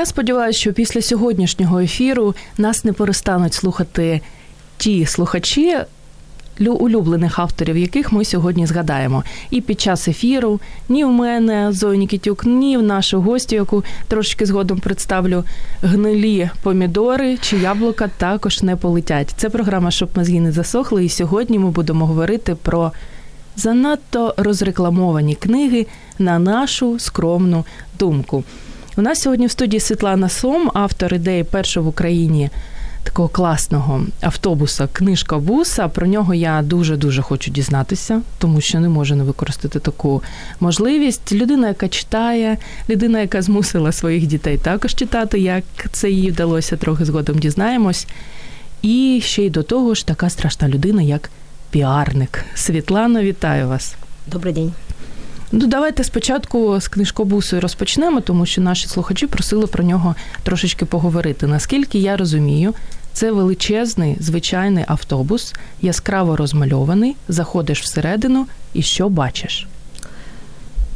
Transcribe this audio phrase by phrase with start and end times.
[0.00, 4.20] Я сподіваюся, що після сьогоднішнього ефіру нас не перестануть слухати
[4.76, 5.76] ті слухачі.
[6.66, 12.44] Улюблених авторів, яких ми сьогодні згадаємо, і під час ефіру ні в мене Зої Нікітюк,
[12.44, 15.44] ні в нашу гостю, яку трошки згодом представлю,
[15.82, 19.34] гнилі помідори чи яблука також не полетять.
[19.36, 21.04] Це програма, щоб мозги не засохли.
[21.04, 22.92] І сьогодні ми будемо говорити про
[23.56, 25.86] занадто розрекламовані книги
[26.18, 27.64] на нашу скромну
[27.98, 28.44] думку.
[29.00, 32.50] У нас сьогодні в студії Світлана Сом, автор ідеї першого в Україні
[33.02, 35.88] такого класного автобуса Книжка буса.
[35.88, 40.22] Про нього я дуже дуже хочу дізнатися, тому що не можу не використати таку
[40.60, 41.32] можливість.
[41.32, 42.56] Людина, яка читає,
[42.90, 48.06] людина, яка змусила своїх дітей також читати, як це їй вдалося, трохи згодом дізнаємось.
[48.82, 51.30] І ще й до того ж, така страшна людина, як
[51.70, 52.44] піарник.
[52.54, 53.94] Світлана, вітаю вас.
[54.26, 54.72] Добрий день.
[55.51, 61.47] Ну, давайте спочатку з книжкобусу розпочнемо, тому що наші слухачі просили про нього трошечки поговорити.
[61.47, 62.73] Наскільки я розумію,
[63.13, 67.15] це величезний звичайний автобус, яскраво розмальований.
[67.27, 69.67] Заходиш всередину і що бачиш?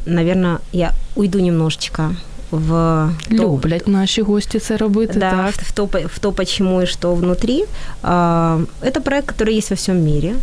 [0.05, 2.15] Наверное, я уйду немножечко
[2.51, 5.19] в люблять наші гості це робити.
[5.19, 5.55] Да, так?
[5.55, 7.65] В, то, в то, почему и что внутри.
[8.03, 10.35] Это проект, который есть во всем мире,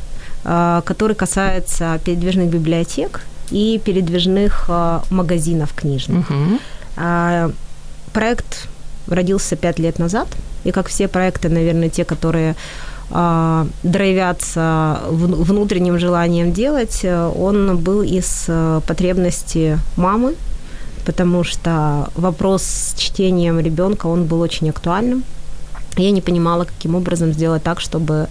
[0.45, 3.21] который касается передвижных библиотек
[3.52, 4.70] и передвижных
[5.10, 6.30] магазинов книжных.
[6.30, 7.54] Угу.
[8.14, 8.68] Проект
[9.08, 10.28] родился пять лет назад,
[10.64, 12.56] и как все проекты, наверное, те, которые
[13.84, 18.50] драйвятся внутренним желанием делать, он был из
[18.88, 20.36] потребности мамы,
[21.06, 25.24] потому что вопрос с чтением ребенка, он был очень актуальным.
[25.98, 28.28] Я не понимала, каким образом сделать так, чтобы а,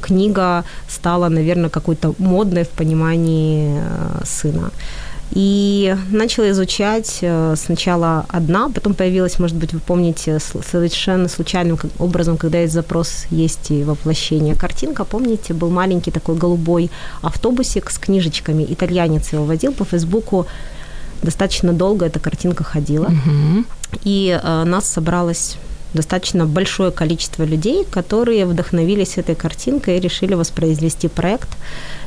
[0.00, 4.70] книга стала, наверное, какой-то модной в понимании а, сына.
[5.32, 12.36] И начала изучать э, сначала одна, потом появилась, может быть, вы помните, совершенно случайным образом,
[12.36, 14.54] когда есть запрос, есть и воплощение.
[14.54, 16.90] Картинка, помните, был маленький такой голубой
[17.22, 18.64] автобусик с книжечками.
[18.68, 20.46] Итальянец его водил по Фейсбуку.
[21.22, 23.06] Достаточно долго эта картинка ходила.
[23.06, 23.64] Угу.
[24.04, 25.56] И э, нас собралось
[25.96, 31.48] достаточно большое количество людей, которые вдохновились этой картинкой и решили воспроизвести проект,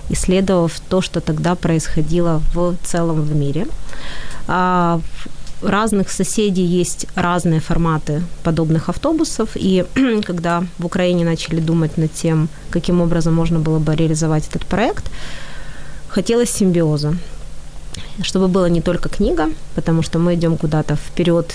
[0.10, 3.68] исследовав то, что тогда происходило в целом в мире.
[4.48, 5.02] А
[5.62, 9.86] разных соседей есть разные форматы подобных автобусов, и
[10.26, 15.12] когда в Украине начали думать над тем, каким образом можно было бы реализовать этот проект,
[16.08, 17.18] хотелось симбиоза,
[18.22, 21.54] чтобы была не только книга, потому что мы идем куда-то вперед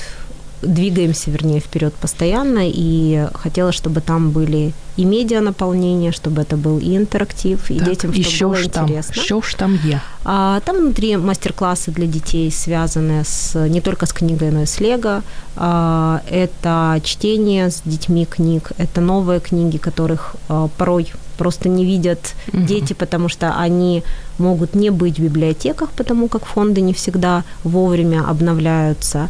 [0.66, 6.78] двигаемся, вернее, вперед постоянно, и хотела, чтобы там были и медиа наполнение, чтобы это был
[6.78, 9.22] и интерактив, и так, детям, чтобы що было там, интересно.
[9.22, 10.00] Що ж там є?
[10.24, 14.80] А, там внутри мастер-классы для детей, связанные с, не только с книгой, но и с
[14.80, 15.22] Лего.
[15.56, 22.34] А, это чтение с детьми книг, это новые книги, которых а, порой просто не видят
[22.52, 22.62] угу.
[22.62, 24.02] дети, потому что они
[24.38, 29.28] могут не быть в библиотеках, потому как фонды не всегда вовремя обновляются.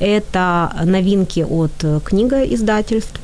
[0.00, 3.20] Это новинки от книга издательств.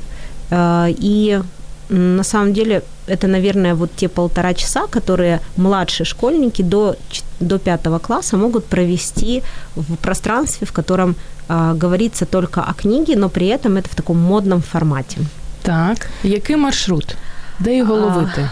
[0.53, 1.41] И
[1.89, 6.95] на самом деле это, наверное, вот те полтора часа, которые младшие школьники до,
[7.41, 9.43] до пятого класса могут провести
[9.77, 11.17] в пространстве, в котором
[11.49, 15.19] э, говорится только о книге, но при этом это в таком модном формате.
[15.63, 17.17] Так, який маршрут?
[17.61, 18.49] Де його ловити?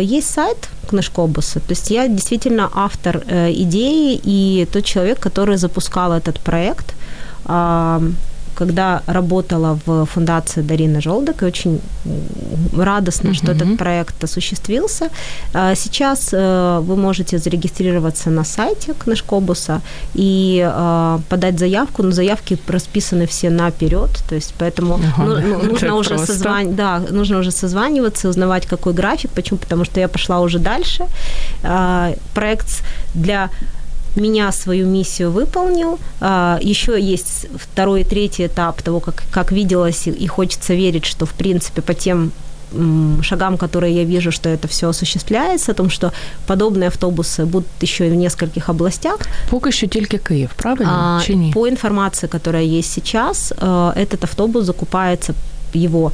[0.00, 1.60] Есть сайт Книжкобуса.
[1.60, 6.94] То есть я действительно автор идеи и тот человек, который запускал этот проект
[8.54, 11.80] когда работала в фундации Дарины Желдок, и очень
[12.76, 13.34] радостно, uh-huh.
[13.34, 15.08] что этот проект осуществился.
[15.74, 19.80] Сейчас вы можете зарегистрироваться на сайте Книжкобуса
[20.14, 20.70] и
[21.28, 25.40] подать заявку, но заявки расписаны все наперед, то есть поэтому uh-huh.
[25.40, 26.74] ну, нужно уже созван...
[26.74, 29.30] да, нужно уже созваниваться, узнавать, какой график.
[29.30, 29.58] Почему?
[29.58, 31.06] Потому что я пошла уже дальше.
[32.34, 32.82] Проект
[33.14, 33.48] для
[34.16, 35.98] меня свою миссию выполнил.
[36.20, 41.32] Еще есть второй и третий этап того, как, как виделось, и хочется верить, что, в
[41.32, 42.32] принципе, по тем
[43.22, 46.12] шагам, которые я вижу, что это все осуществляется, о том, что
[46.46, 49.18] подобные автобусы будут еще и в нескольких областях.
[49.50, 51.18] Пока еще только Киев, правильно?
[51.18, 51.20] А,
[51.52, 55.34] По информации, которая есть сейчас, э, этот автобус закупается
[55.72, 56.12] его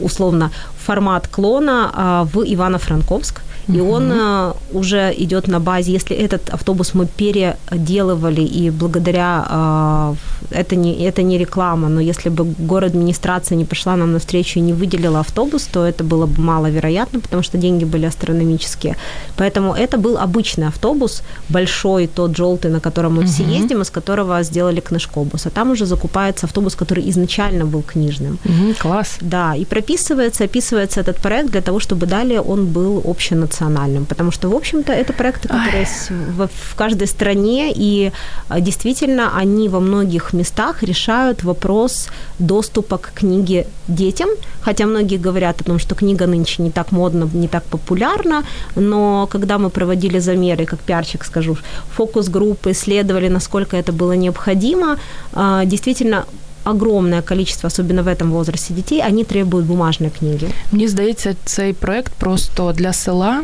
[0.00, 0.50] условно
[0.86, 3.40] формат клона а, в Ивано-Франковск.
[3.68, 3.92] И угу.
[3.92, 10.14] он э, уже идет на базе, если этот автобус мы переделывали, и благодаря э,
[10.50, 14.62] это не, это не реклама, но если бы город администрация не пришла нам навстречу и
[14.62, 18.96] не выделила автобус, то это было бы маловероятно, потому что деньги были астрономические.
[19.36, 23.28] Поэтому это был обычный автобус, большой, тот желтый, на котором мы угу.
[23.28, 25.46] все ездим, из которого сделали книжкобус.
[25.46, 28.38] А там уже закупается автобус, который изначально был книжным.
[28.44, 29.18] Угу, класс.
[29.20, 34.32] Да, и прописывается, описывается этот проект для того, чтобы далее он был общенациональным национальным, потому
[34.32, 38.12] что, в общем-то, это проекты, которые есть в, каждой стране, и
[38.48, 42.08] а, действительно они во многих местах решают вопрос
[42.38, 44.28] доступа к книге детям,
[44.62, 48.44] хотя многие говорят о том, что книга нынче не так модна, не так популярна,
[48.76, 51.56] но когда мы проводили замеры, как пиарчик скажу,
[51.96, 54.96] фокус-группы, исследовали, насколько это было необходимо,
[55.32, 56.24] а, действительно
[56.63, 60.47] огромное количество, особенно в этом возрасте детей, они требують бумажної книги.
[60.71, 63.43] Мені здається, цей проект просто для села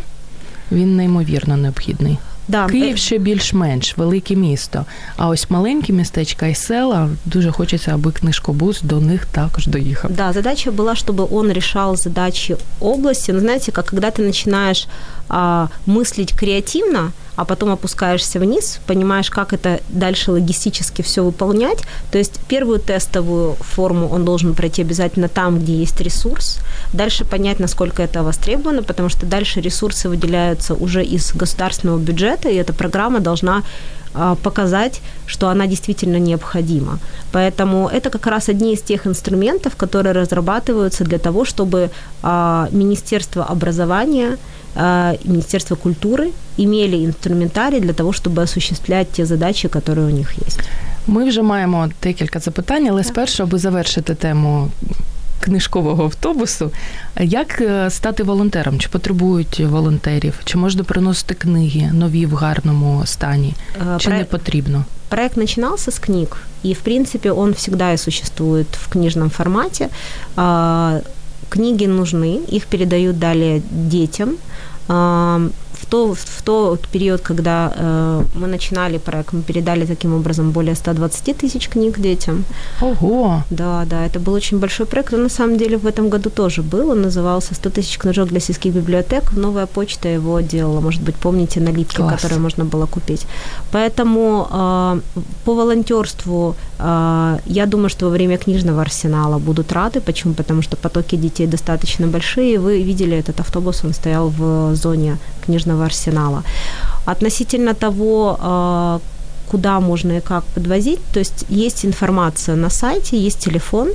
[0.72, 2.18] він неймовірно необхідний.
[2.48, 4.86] Да, Київ ще більш-менш велике місто.
[5.18, 10.12] А ось маленькі містечка і села дуже хочеться, аби книжкобус до них також доїхав.
[10.12, 13.34] Да, задача была, чтобы он решал задачи области.
[13.34, 14.88] Но знаете, как когда ты начинаешь
[15.30, 21.85] а, мыслить креативно, а потом опускаешься вниз, понимаешь, как это дальше логистически все выполнять.
[22.11, 26.59] То есть первую тестовую форму он должен пройти обязательно там, где есть ресурс.
[26.93, 32.57] Дальше понять, насколько это востребовано, потому что дальше ресурсы выделяются уже из государственного бюджета, и
[32.57, 33.63] эта программа должна
[34.44, 37.00] показать, что она действительно необходима.
[37.32, 41.90] Поэтому это как раз одни из тех инструментов, которые разрабатываются для того, чтобы
[42.22, 44.38] а, Министерство образования
[44.76, 50.48] Министерство культуры имели інструментарій для того, щоб осуществлять ті задачі, які у них є.
[51.08, 54.70] Ми вже маємо декілька запитань, але спершу, аби завершити тему
[55.41, 56.71] книжкового автобусу,
[57.21, 58.79] як стати волонтером?
[58.79, 60.35] Чи потребують волонтерів?
[60.45, 63.55] Чи можна приносити книги нові в гарному стані?
[63.99, 64.85] Чи не потрібно?
[65.09, 66.29] Проект начинался с книг,
[66.65, 69.89] и, в принципе, он всегда и существует в книжном формате.
[71.49, 74.37] Книги нужны, их передают далее детям,
[75.91, 81.37] то, в тот период, когда э, мы начинали проект, мы передали таким образом более 120
[81.37, 82.45] тысяч книг детям.
[82.81, 83.43] Ого!
[83.51, 85.15] Да, да, это был очень большой проект.
[85.15, 86.91] Он на самом деле в этом году тоже был.
[86.91, 89.33] Он назывался «100 тысяч книжок для сельских библиотек».
[89.33, 90.81] Новая почта его делала.
[90.81, 92.15] Может быть, помните налипки, Класс.
[92.15, 93.27] которые можно было купить.
[93.73, 95.01] Поэтому э,
[95.45, 100.01] по волонтерству я думаю, что во время книжного арсенала будут рады.
[100.01, 100.35] Почему?
[100.35, 102.59] Потому что потоки детей достаточно большие.
[102.59, 106.43] Вы видели этот автобус, он стоял в зоне книжного арсенала.
[107.05, 109.01] Относительно того, а,
[109.51, 113.89] куда можно и как подвозить, то есть есть информация на сайте, есть телефон,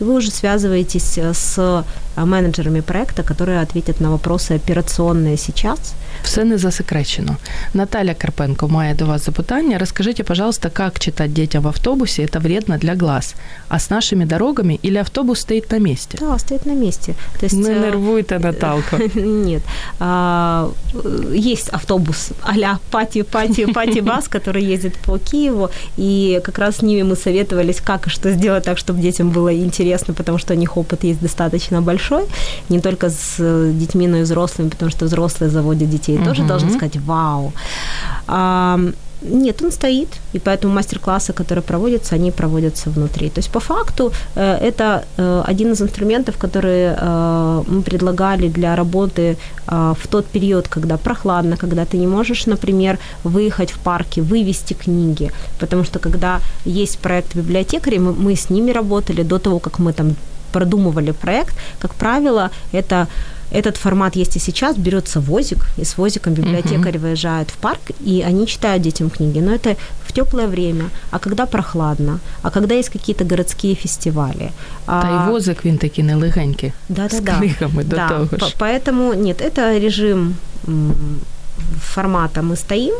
[0.00, 1.84] и вы уже связываетесь с
[2.16, 5.94] менеджерами проекта, которые ответят на вопросы операционные сейчас.
[6.24, 7.36] Все не засекречено.
[7.74, 9.78] Наталья Карпенко має до вас запитання.
[9.78, 13.34] Расскажите, пожалуйста, как читать детям в автобусе это вредно для глаз?
[13.68, 16.18] А с нашими дорогами или автобус стоит на месте?
[16.20, 17.14] Да, стоит на месте.
[17.40, 18.98] То есть, не нервуйте, Наталка.
[19.14, 19.62] Нет.
[20.00, 20.70] А,
[21.34, 26.82] есть автобус а-ля пати, пати, пати бас, который ездит по Киеву, и как раз с
[26.82, 30.56] ними мы советовались, как и что сделать так, чтобы детям было интересно, потому что у
[30.56, 32.24] них опыт есть достаточно большой большой,
[32.68, 36.24] не только с э, детьми, но и взрослыми, потому что взрослые заводят детей, угу.
[36.24, 37.52] тоже должны сказать «Вау!».
[38.26, 38.78] А,
[39.22, 43.30] нет, он стоит, и поэтому мастер-классы, которые проводятся, они проводятся внутри.
[43.30, 46.98] То есть по факту э, это э, один из инструментов, которые
[47.68, 53.72] мы предлагали для работы в тот период, когда прохладно, когда ты не можешь, например, выехать
[53.72, 59.22] в парке, вывести книги, потому что когда есть проект библиотекарей, мы, мы с ними работали
[59.22, 60.16] до того, как мы там
[60.52, 63.08] продумывали проект, как правило, это
[63.54, 66.98] этот формат есть и сейчас, берется возик, и с возиком библиотекарь uh-huh.
[66.98, 69.40] выезжает в парк, и они читают детям книги.
[69.40, 74.50] Но это в теплое время, а когда прохладно, а когда есть какие-то городские фестивали.
[74.86, 75.26] Та а...
[75.26, 78.08] і возик він такий нелегенький, да, з да, книгами да.
[78.08, 78.54] до того ж.
[78.58, 80.34] Поэтому, нет, это режим
[81.94, 82.94] формата мы стоим,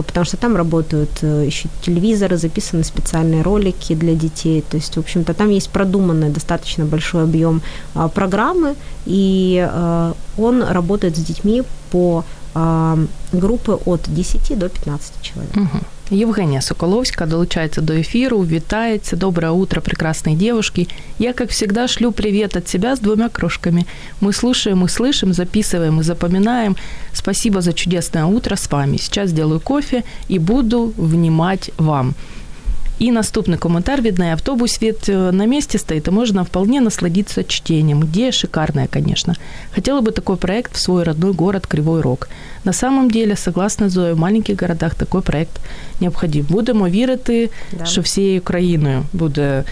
[0.00, 4.62] потому что там работают э, еще телевизоры, записаны специальные ролики для детей.
[4.62, 7.60] То есть, в общем-то, там есть продуманный достаточно большой объем
[7.94, 8.74] а, программы,
[9.06, 12.24] и э, он работает с детьми по
[13.32, 15.56] группы от 10 до 15 человек.
[15.56, 15.80] Угу.
[16.12, 19.16] Євгенія Соколовська долучается до эфиру, витается.
[19.16, 20.88] Доброе утро, прекрасные девушки.
[21.18, 23.86] Я, как всегда, шлю привет от себя с двумя крошками.
[24.20, 26.76] Мы слушаем и слышим, записываем и запоминаем.
[27.12, 28.98] Спасибо за чудесное утро с вами.
[28.98, 32.14] Сейчас сделаю кофе и буду внимать вам.
[33.01, 34.31] И наступный комментарий від неї.
[34.33, 38.03] Автобус ведь э, на месте стоит, и можно вполне насладиться чтением.
[38.03, 39.35] Идея шикарная, конечно.
[39.75, 42.27] Хотела бы такой проект в свой родной город Кривой Рог.
[42.63, 45.59] На самом деле, согласно Зое, в маленьких городах такой проект
[46.01, 46.45] необходим.
[46.49, 47.85] Будемо вірити, Да.
[47.85, 49.63] що всією країною буде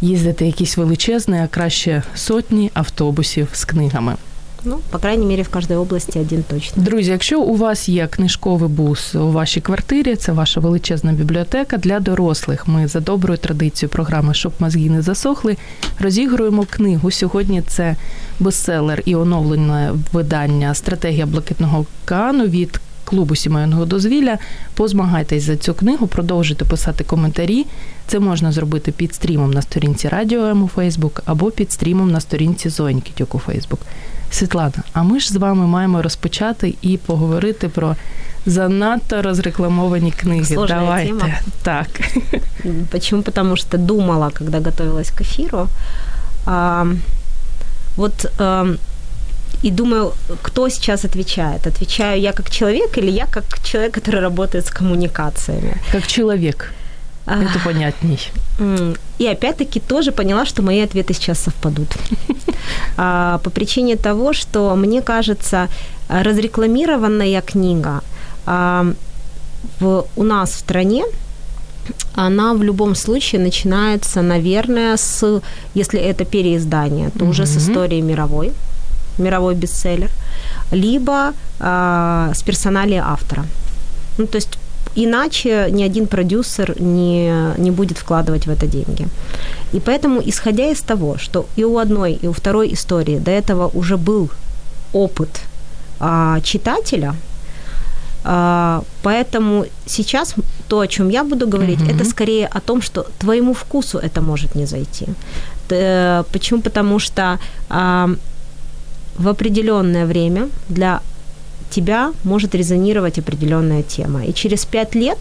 [0.00, 4.16] їздити якісь величезні, а краще сотні автобусів з книгами.
[4.65, 6.83] Ну, по крайней мере, в каждой области один точно.
[6.83, 11.99] Друзі, якщо у вас є книжковий бус у вашій квартирі, це ваша величезна бібліотека для
[11.99, 12.67] дорослих.
[12.67, 15.57] Ми за доброю традицією програми Щоб мозги не засохли,
[15.99, 17.11] розігруємо книгу.
[17.11, 17.95] Сьогодні це
[18.39, 24.37] бестселер і оновлене видання Стратегія блакитного океану від клубу сімейного дозвілля.
[24.73, 27.65] Позмагайтесь за цю книгу, продовжуйте писати коментарі.
[28.07, 32.19] Це можна зробити під стрімом на сторінці Радіо М у Фейсбук або під стрімом на
[32.19, 33.79] сторінці Зоньки у Фейсбук.
[34.32, 37.96] Світлана, а ми ж з вами маємо розпочати і поговорити про
[38.46, 40.44] занадто розрекламовані книги.
[40.44, 41.08] Сложна Давайте.
[41.08, 41.28] тема.
[41.62, 41.86] Так.
[42.66, 43.22] М, Почему?
[43.22, 45.68] Потому что думала, когда готовилась к эфиру.
[46.46, 46.86] А,
[47.96, 48.76] вот ам,
[49.64, 51.66] и думаю, кто сейчас отвечает?
[51.66, 55.74] Отвечаю я как человек или я как человек, который работает с коммуникациями?
[55.92, 56.72] Как человек.
[57.26, 58.18] А, Это понятней.
[58.60, 61.88] м, И опять-таки тоже поняла, что мои ответы сейчас совпадут.
[62.97, 65.67] А, По причине того, что мне кажется,
[66.09, 68.01] разрекламированная книга
[68.45, 68.85] а,
[69.79, 71.03] в, у нас в стране
[72.15, 75.41] она в любом случае начинается, наверное, с,
[75.75, 78.51] если это переиздание, то уже с истории мировой,
[79.17, 80.09] мировой бестселлер,
[80.71, 83.45] либо а, с персоналии автора.
[84.17, 84.57] Ну, то есть
[84.95, 89.07] иначе ни один продюсер не, не будет вкладывать в это деньги.
[89.73, 93.69] И поэтому, исходя из того, что и у одной, и у второй истории до этого
[93.73, 94.29] уже был
[94.93, 95.29] опыт
[95.99, 97.15] а, читателя,
[98.23, 100.35] а, поэтому сейчас
[100.67, 101.89] то, о чем я буду говорить, Мгм.
[101.95, 105.05] это скорее о том, что твоему вкусу это может не зайти.
[105.67, 106.61] Т- Почему?
[106.61, 108.09] Потому что а,
[109.17, 111.01] в определенное время для
[111.70, 114.24] тебя может резонировать определенная тема.
[114.24, 115.18] И через пять лет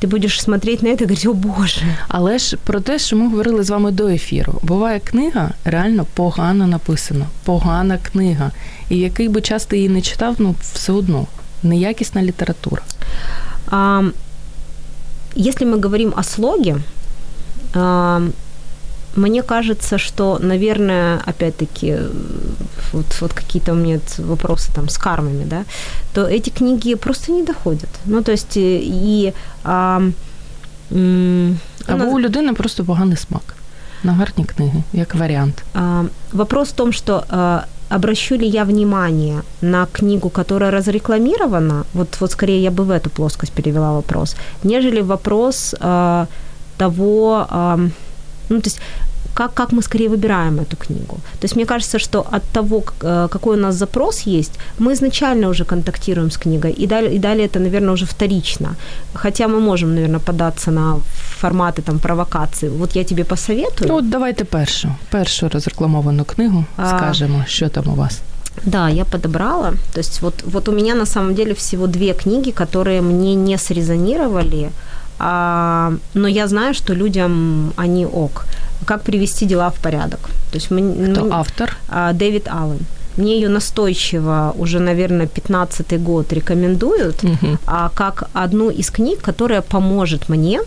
[0.00, 3.28] ты будешь смотреть на это и говорить, о боже, Але ж про те, що ми
[3.28, 4.60] говорили з вами до ефіру.
[4.62, 8.50] Буває книга реально погано написана, погана книга.
[8.88, 11.26] І який би час ти її не читав, ну все одно
[11.62, 12.82] неякісна література.
[13.70, 14.02] А,
[15.36, 16.76] если мы говорим о слоге,
[17.74, 18.20] а,
[19.17, 22.09] мне кажется, что, наверное, опять-таки, э,
[22.93, 25.63] вот, вот какие-то у меня вопросы там с кармами, да,
[26.13, 27.89] то эти книги просто не доходят.
[28.05, 29.33] Ну, то есть, э, и...
[29.63, 30.01] а,
[30.91, 33.53] м, у Або нас- у людини просто поганий смак.
[34.03, 35.63] На гарні книги, як варіант.
[35.73, 37.59] А, Вопрос в том, что а,
[37.89, 43.09] обращу ли я внимание на книгу, которая разрекламирована, вот, вот скорее я бы в эту
[43.09, 46.25] плоскость перевела вопрос, нежели вопрос а,
[46.77, 47.79] того, а,
[48.49, 48.79] ну, то есть
[49.33, 51.15] как, как мы скорее выбираем эту книгу.
[51.15, 55.49] То есть мне кажется, что от того, э, какой у нас запрос есть, мы изначально
[55.49, 58.75] уже контактируем с книгой, и далее, и далее это, наверное, уже вторично.
[59.13, 60.99] Хотя мы можем, наверное, податься на
[61.39, 62.69] форматы там провокации.
[62.69, 63.87] Вот я тебе посоветую.
[63.87, 66.97] Ну, от давайте першу, першу розрекламовану книгу А.
[66.97, 68.21] скажемо, що там у вас.
[68.63, 69.71] Да, я подобрала.
[69.93, 73.57] То есть вот, вот у меня на самом деле всего две книги, которые мне не
[73.57, 74.69] срезонировали,
[75.19, 78.45] а, но я знаю, что людям они ок.
[78.85, 80.19] Как привести дела в порядок.
[80.51, 81.77] То есть мне, Хто мне- автор?
[81.89, 82.79] а, Дэвид Аллен.
[83.17, 87.57] Мне ее настойчиво уже, наверное, 15-й год рекомендуют, Мгм.
[87.65, 90.61] а, как одну из книг, которая поможет мне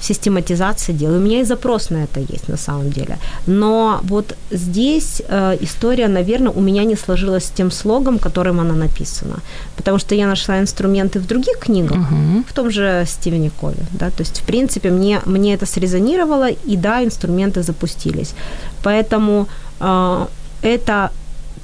[0.00, 1.14] в систематизации дел.
[1.14, 3.18] У меня и запрос на это есть на самом деле.
[3.46, 8.74] Но вот здесь э, история, наверное, у меня не сложилась с тем слогом, которым она
[8.74, 9.36] написана.
[9.76, 12.44] Потому что я нашла инструменты в других книгах, Мгм.
[12.48, 13.84] в том же Стивене Кове.
[13.92, 14.06] Да?
[14.10, 18.34] То есть, в принципе, мне, мне это срезонировало, и да, инструменты запустились.
[18.82, 19.46] Поэтому
[19.80, 20.26] э,
[20.62, 21.10] это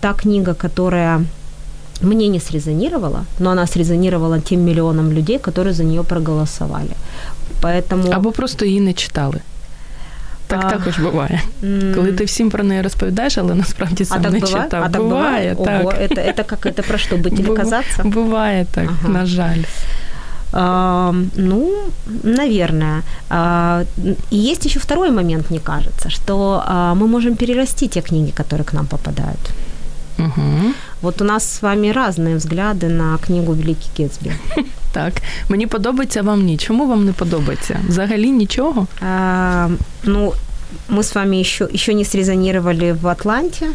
[0.00, 1.24] та книга, которая
[2.01, 6.95] мне не срезонировала, но она срезонировала тем миллионам людей, которые за нее проголосовали.
[7.61, 8.11] Поэтому...
[8.13, 9.39] Або просто її не читали.
[10.47, 11.41] Так А, також буває.
[11.63, 14.63] м, Коли ти всім про неї розповідаєш, але насправді а сам так не бывает?
[14.63, 14.83] читав.
[14.83, 15.65] А так буває, бывает?
[15.65, 15.81] так.
[15.81, 18.03] Ого, это, это как это про что, быть или Бува- казаться?
[18.03, 19.09] Буває так, Ага.
[19.13, 19.63] на жаль.
[20.53, 21.69] А, ну,
[22.23, 23.01] наверное.
[23.29, 23.83] А,
[24.33, 28.63] и есть еще второй момент, мне кажется, что а, мы можем перерасти те книги, которые
[28.63, 29.39] к нам попадают.
[30.19, 30.73] Угу.
[31.01, 34.31] Вот у нас с вами разные взгляды на книгу Великий Гетсбі.
[34.91, 35.13] Так,
[35.49, 36.57] мені подобається вам ні.
[36.57, 37.79] Чому вам не подобається?
[37.87, 38.87] Взагалі нічого?
[39.01, 39.69] А,
[40.03, 40.33] ну,
[40.89, 43.65] мы с вами еще, еще не срезонировали в Атланте.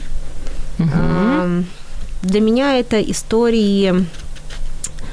[0.78, 0.90] Угу.
[0.94, 1.62] А,
[2.22, 4.06] для меня это истории,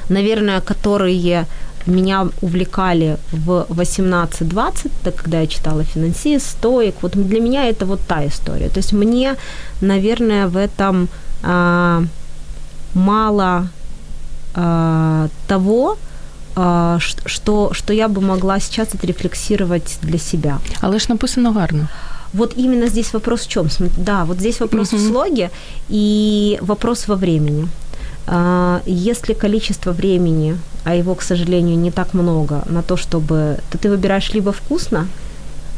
[0.08, 1.46] наверное, которые
[1.89, 6.95] меня увлекали в 18-20, так когда я читала финансист, стоик.
[7.01, 8.69] Вот для меня это вот та история.
[8.69, 9.35] То есть мне,
[9.81, 11.07] наверное, в этом
[11.43, 12.03] а,
[12.93, 13.67] мало
[14.55, 15.97] а, того,
[16.55, 20.59] а, что, что я бы могла сейчас отрефлексировать для себя.
[20.81, 21.87] Але ж написано гарно.
[22.33, 23.67] Вот именно здесь вопрос в чем?
[23.97, 25.01] Да, вот здесь вопрос Мгм.
[25.01, 25.49] в слоге
[25.89, 27.67] и вопрос во времени.
[28.28, 33.58] А, Если количество времени, а его, к сожалению, не так много на то, чтобы...
[33.70, 35.06] То ты выбираешь либо вкусно,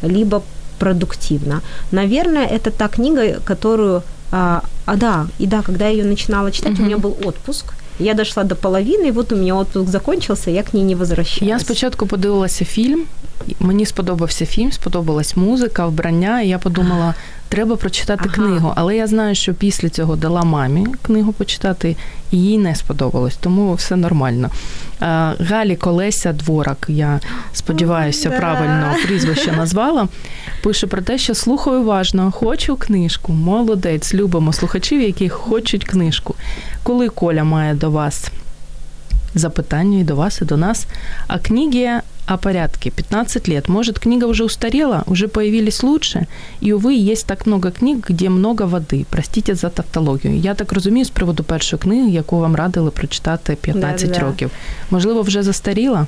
[0.02, 0.42] либо
[0.78, 1.60] продуктивно.
[1.92, 4.02] Наверное, это та книга, которую...
[4.32, 6.84] А, а да, и да, когда я ее начинала читать, у Мгм.
[6.84, 7.64] меня был отпуск.
[7.98, 11.48] Я дошла до половины, и вот у меня отпуск закончился, я к ней не возвращалась.
[11.48, 13.04] Я спочатку подивилася фільм.
[13.60, 16.40] Мені сподобався фільм, сподобалась музика, вбрання.
[16.42, 17.14] І я подумала,
[17.51, 18.35] треба прочитати Ага.
[18.35, 18.73] книгу.
[18.75, 21.95] Але я знаю, що після цього дала мамі книгу почитати,
[22.31, 24.49] і їй не сподобалось, тому все нормально.
[25.39, 27.19] Галі Колеся Дворак, я
[27.53, 28.37] сподіваюся, Да.
[28.37, 30.07] правильно прізвище назвала.
[30.63, 33.33] Пише про те, що слухаю уважно, хочу книжку.
[33.33, 36.35] Молодець, любимо слухачів, які хочуть книжку.
[36.83, 38.31] Коли Коля має до вас
[39.35, 40.85] запитання и до вас, и до нас.
[41.29, 42.90] О книге о порядке.
[42.90, 43.68] 15 лет.
[43.68, 46.26] Может, книга уже устарела, уже появились лучше.
[46.62, 49.06] И, увы, есть так много книг, где много води.
[49.10, 50.36] Простите за тавтологію.
[50.36, 54.26] Я так розумію з приводу першої книги, яку вам радили прочитати 15 Да-да-да.
[54.26, 54.50] років.
[54.90, 56.06] Можливо, вже застаріла?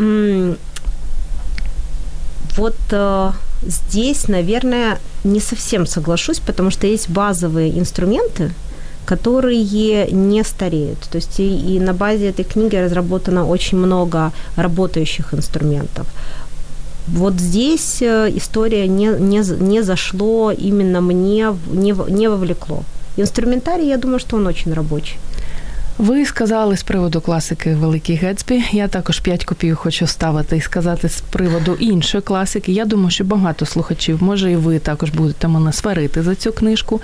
[0.00, 0.56] М,
[2.56, 3.32] Вот э,
[3.66, 8.50] здесь, наверное, не совсем соглашусь, потому что есть базовые инструменты,
[9.10, 10.98] которые не стареют.
[11.10, 16.06] То есть и, и на базе этой книги разработано очень много работающих инструментов.
[17.08, 22.28] Вот здесь э, история не, не, з- не зашло именно мне, в- не, в- не
[22.28, 22.82] вовлекло.
[23.18, 25.16] Инструментарий, я думаю, что он очень рабочий.
[25.98, 28.62] Ви сказали з приводу класики Великий Гетсбі.
[28.72, 32.72] Я також 5 копійок хочу ставити і сказати з приводу іншої класики.
[32.72, 37.00] Я думаю, що багато слухачів, може, і ви також будете мене сварити за цю книжку.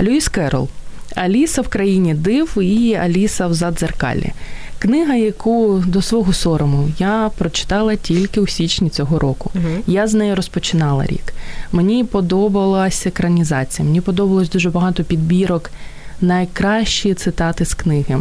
[0.00, 0.68] Льюіс Керол.
[1.17, 4.33] Аліса в країні див і Аліса в задзеркалі.
[4.79, 9.51] Книга, яку до свого сорому я прочитала тільки у січні цього року.
[9.53, 9.83] Мгм.
[9.87, 11.33] Я з нею розпочинала рік.
[11.71, 15.71] Мені подобалася екранізація, мені подобалось дуже багато підбірок,
[16.21, 18.17] найкращі цитати з книги.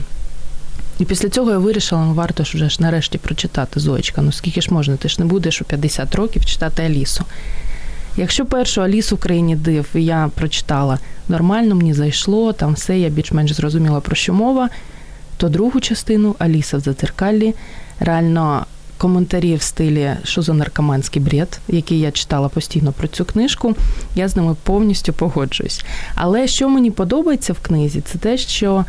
[0.99, 4.23] І після цього я вирішила, ну варто ж вже ж нарешті прочитати Зоєчка.
[4.23, 4.97] Ну скільки ж можна?
[4.97, 7.25] Ти ж не будеш у 50 років читати Алісу.
[8.17, 10.99] Якщо першу Алісу в країні див я прочитала
[11.29, 14.69] нормально, мені зайшло, там все, я більш-менш зрозуміла про що мова,
[15.37, 17.55] то другу частину Аліса в зазеркаллі
[18.01, 18.67] реально
[18.99, 23.75] коментарі в стилі що за наркоманський бред, який я читала постійно про цю книжку,
[24.15, 25.85] я з ними повністю погоджуюсь.
[26.15, 28.85] Але що мені подобається в книзі, це те, що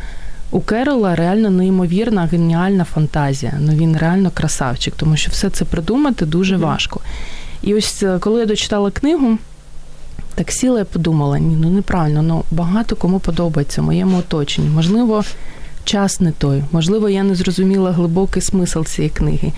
[0.50, 3.52] у Керола реально неймовірна геніальна фантазія.
[3.60, 7.00] Ну він реально красавчик, тому що все це придумати дуже важко.
[7.62, 9.38] І ось е, коли я дочитала книгу,
[10.34, 14.68] так сіла і подумала: ні, ну неправильно, ну багато кому подобається в моєму оточенні.
[14.68, 15.24] Можливо,
[15.84, 19.52] час не той, можливо, я не зрозуміла глибокий смисл цієї книги.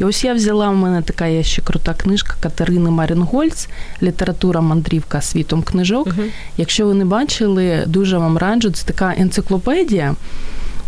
[0.00, 3.68] І ось я взяла, у мене така є ще крута книжка Катерини Марінгольц
[4.02, 6.06] Література мандрівка світом книжок.
[6.06, 6.24] Мгм.
[6.56, 8.70] Якщо ви не бачили, дуже вам раджу.
[8.70, 10.14] Це така енциклопедія.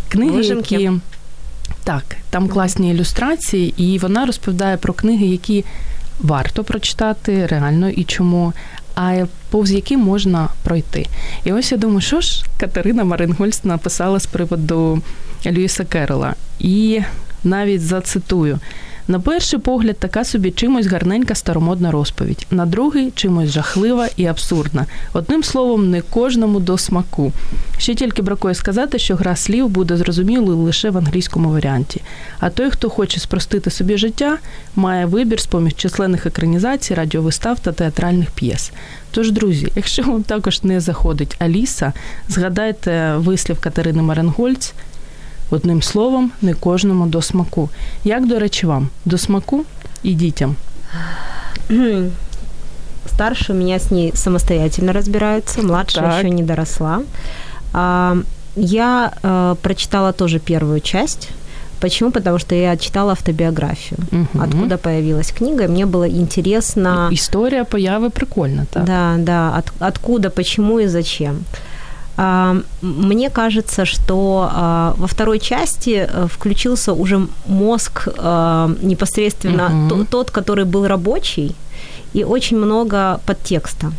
[0.08, 0.74] Книги, Вижимки.
[0.74, 0.90] які
[1.84, 5.64] так, там класні ілюстрації, і вона розповідає про книги, які
[6.20, 8.52] варто прочитати реально і чому,
[8.94, 11.06] а повз які можна пройти.
[11.44, 15.02] І ось я думаю, що ж Катерина Марингольц написала з приводу
[15.46, 16.34] Льюіса Керрола.
[16.58, 17.00] І
[17.44, 18.58] навіть зацитую.
[19.10, 24.86] На перший погляд, така собі чимось гарненька старомодна розповідь, на другий чимось жахлива і абсурдна.
[25.12, 27.32] Одним словом, не кожному до смаку.
[27.78, 32.00] Ще тільки бракує сказати, що гра слів буде зрозумілою лише в англійському варіанті.
[32.40, 34.38] А той, хто хоче спростити собі життя,
[34.76, 38.72] має вибір з поміж численних екранізацій, радіовистав та театральних п'єс.
[39.10, 41.92] Тож, друзі, якщо вам також не заходить Аліса,
[42.28, 44.74] згадайте вислів Катерини Маренгольц.
[45.51, 47.69] Одним словом, не кожному до смаку.
[48.03, 48.89] Як, до речі, вам?
[49.05, 49.63] До смаку
[50.03, 50.55] і дітям?
[53.07, 56.17] Старшие у меня с ней самостоятельно разбираются, младшая Так.
[56.19, 57.01] еще не доросла.
[57.73, 58.15] А,
[58.55, 61.29] я э, прочитала тоже первую часть.
[61.79, 62.11] Почему?
[62.11, 63.99] Потому что я читала автобиографию.
[64.11, 64.41] Мгм.
[64.41, 67.09] Откуда появилась книга, и мне было интересно.
[67.11, 68.83] Історія появи прикольна, так?
[68.85, 71.35] Да, да, от- откуда, почему и зачем.
[72.20, 80.04] А, мне кажется, что а, во второй части э, включился уже мозг а, непосредственно угу.
[80.04, 81.54] тот, который был рабочий,
[82.14, 83.92] и очень много подтекста.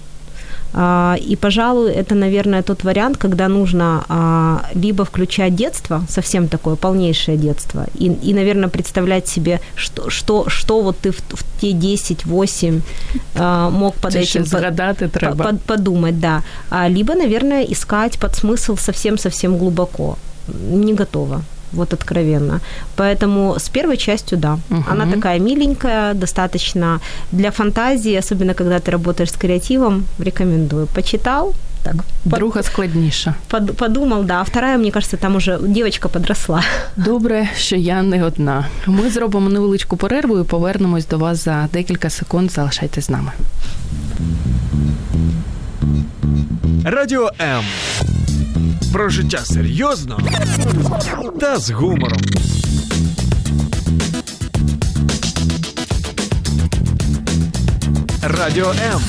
[0.74, 6.76] А, и, пожалуй, это, наверное, тот вариант, когда нужно а, либо включать детство, совсем такое
[6.76, 11.72] полнейшее детство, и, и наверное, представлять себе, что, что, что вот ты в, в те
[11.72, 12.82] 10-8
[13.36, 16.44] а, мог под Це этим под, под, подумать, да.
[16.90, 20.18] Либо, наверное, искать под смысл совсем-совсем глубоко.
[20.72, 21.42] Не готова
[21.75, 22.61] вот откровенно.
[22.97, 24.59] Поэтому с первой частью, да.
[24.71, 24.85] Угу.
[24.91, 27.01] Она такая миленькая, достаточно
[27.33, 30.87] для фантазии, особенно когда ты работаешь с креативом, рекомендую.
[30.87, 33.35] Почитал, так, Друга под, складніша.
[33.49, 34.41] Под, подумал, да.
[34.41, 36.63] А вторая, мне кажется, там уже девочка подросла.
[36.97, 38.67] Добре, що я не одна.
[38.87, 42.51] Ми зробимо невеличку перерву і повернемось до вас за декілька секунд.
[42.51, 43.33] Залишайтесь з нами.
[46.85, 47.65] Радіо М
[48.94, 50.20] про життя серйозно
[51.40, 52.22] та з гумором.
[58.24, 59.02] Радіо М.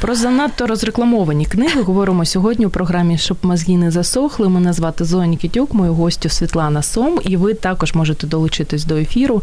[0.00, 4.48] Про занадто розрекламовані книги говоримо сьогодні у програмі Щоб мозги не засохли.
[4.48, 9.42] Мене звати Зоя Нікітюк, мою гостю Світлана Сом, і ви також можете долучитись до ефіру.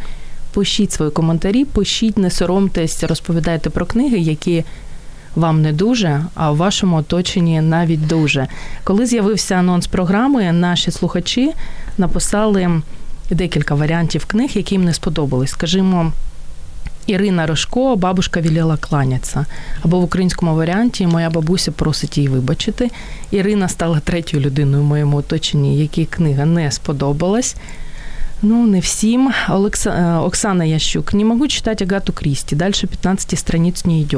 [0.54, 4.64] Пишіть свої коментарі, пишіть, не соромтесь, розповідайте про книги, які
[5.36, 8.48] вам не дуже, а в вашому оточенні навіть дуже.
[8.84, 11.54] Коли з'явився анонс програми, наші слухачі
[11.98, 12.82] написали
[13.30, 15.52] декілька варіантів книг, які їм не сподобались.
[15.52, 16.12] Скажімо,
[17.08, 19.46] Ірина Рожко, бабушка віліла кланятися.
[19.82, 22.92] Або в українському варіанті Моя бабуся просить її вибачити.
[23.32, 27.56] Ірина стала третьою людиною в моєму оточенні, якій книга не сподобалась.
[28.42, 29.32] Ну, не всім.
[29.50, 30.20] Олекса...
[30.20, 31.14] Оксана Ящук.
[31.14, 32.56] Не могу читать Агату Крісті.
[32.56, 34.18] Дальше 15 страниц не йде.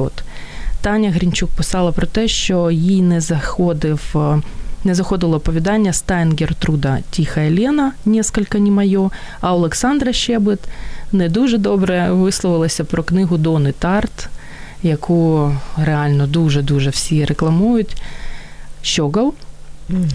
[0.85, 4.01] Таня Грінчук писала про те, що їй не заходив.
[4.15, 4.41] Е,
[4.83, 9.09] не заходило оповідання Стайнгер Труда Тіха Елена, несколько не моє,
[9.41, 10.59] а Олександра Щебет
[11.11, 14.29] не дуже добре висловилася про книгу Дони Тарт,
[14.83, 18.01] яку реально дуже-дуже всі рекламують.
[18.81, 19.33] Щогол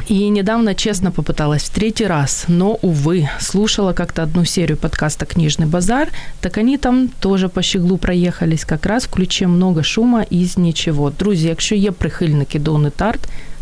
[0.07, 5.65] и недавно честно попыталась в третий раз, но, увы, слушала как-то одну серию подкаста «Книжный
[5.65, 6.07] базар»,
[6.39, 11.09] так они там тоже по щеглу проехались, как раз в ключе много шума із нічого.
[11.19, 13.19] Друзі, якщо є прихильники Дони Тарт,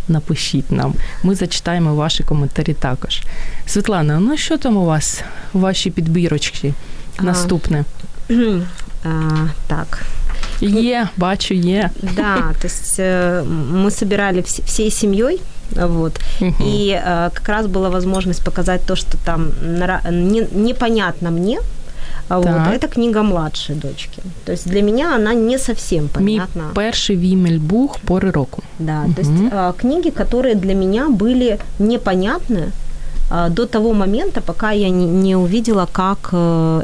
[0.07, 0.93] напишіть нам.
[1.23, 3.21] Ми зачитаємо ваші коментарі також.
[3.65, 6.73] Світлана, ну що там у вас, ваші підбірочки?
[7.19, 7.85] Наступне.
[9.03, 10.05] А, так,
[10.61, 11.89] Е, бачу, е.
[12.15, 15.41] Да, то есть э, мы собирали всей семьей,
[15.76, 16.54] вот, угу.
[16.60, 19.52] и э, как раз была возможность показать то, что там
[20.10, 21.60] не, непонятно мне,
[22.28, 24.22] вот, это книга младшей дочки.
[24.44, 26.62] То есть для меня она не совсем понятна.
[26.62, 28.62] Мій перший вімельбух пори року.
[28.78, 29.14] Да, угу.
[29.14, 32.72] то есть э, книги, которые для меня были непонятны,
[33.50, 36.32] до того момента, пока я не, не увидела, как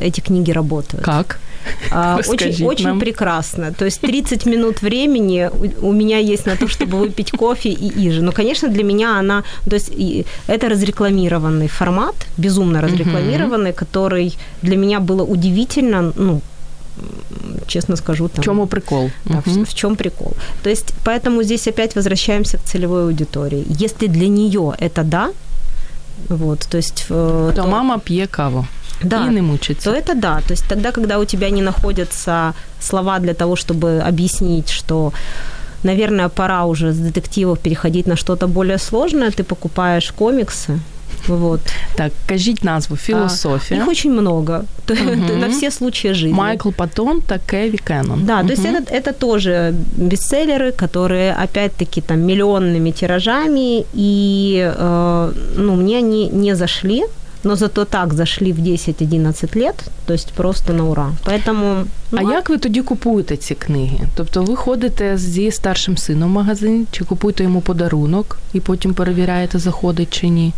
[0.03, 1.05] эти книги работают.
[1.05, 1.39] Как?
[1.91, 3.73] А, очень, очень прекрасно.
[3.73, 5.51] То есть 30 минут времени
[5.81, 8.23] у, меня есть на то, чтобы выпить кофе и иже.
[8.23, 9.43] Но, конечно, для меня она...
[9.69, 9.93] То есть
[10.47, 16.41] это разрекламированный формат, безумно разрекламированный, который для меня было удивительно, ну,
[17.67, 18.29] честно скажу.
[18.29, 19.11] Там, в чем прикол?
[19.25, 19.51] Да, угу.
[19.51, 20.33] в, в чем прикол?
[20.63, 23.65] То есть, поэтому здесь опять возвращаемся к целевой аудитории.
[23.69, 25.31] Если для нее это да,
[26.29, 27.07] вот, то есть...
[27.09, 28.67] То, то мама пье каву
[29.03, 29.91] да, и не мучиться.
[29.91, 30.41] То это да.
[30.41, 35.13] То есть тогда, когда у тебя не находятся слова для того, чтобы объяснить, что
[35.83, 40.81] наверное, пора уже с детективов переходить на что-то более сложное, ты покупаешь комиксы,
[41.29, 41.61] вот.
[41.95, 43.81] Так, кажіть назву «Философия».
[43.81, 44.65] А, их очень много.
[44.91, 45.39] Угу.
[45.41, 46.35] На все случаи жизни.
[46.35, 48.25] Майкл Паттон, так Кеви Кеннон.
[48.25, 48.49] Да, угу.
[48.49, 55.99] то есть это, это тоже бестселлеры, которые, опять-таки, там, миллионными тиражами, и, э, ну, мне
[55.99, 57.05] они не зашли,
[57.44, 59.76] но зато так зашли в 10-11 лет,
[60.06, 61.12] то есть просто на ура.
[61.26, 64.00] Поэтому, ну, а як ви тоді купуєте ці книги?
[64.16, 69.60] Тобто ви ходите зі старшим сином в магазин, чи купуєте йому подарунок і потім перевіряєте,
[69.60, 70.54] заходить чи ні?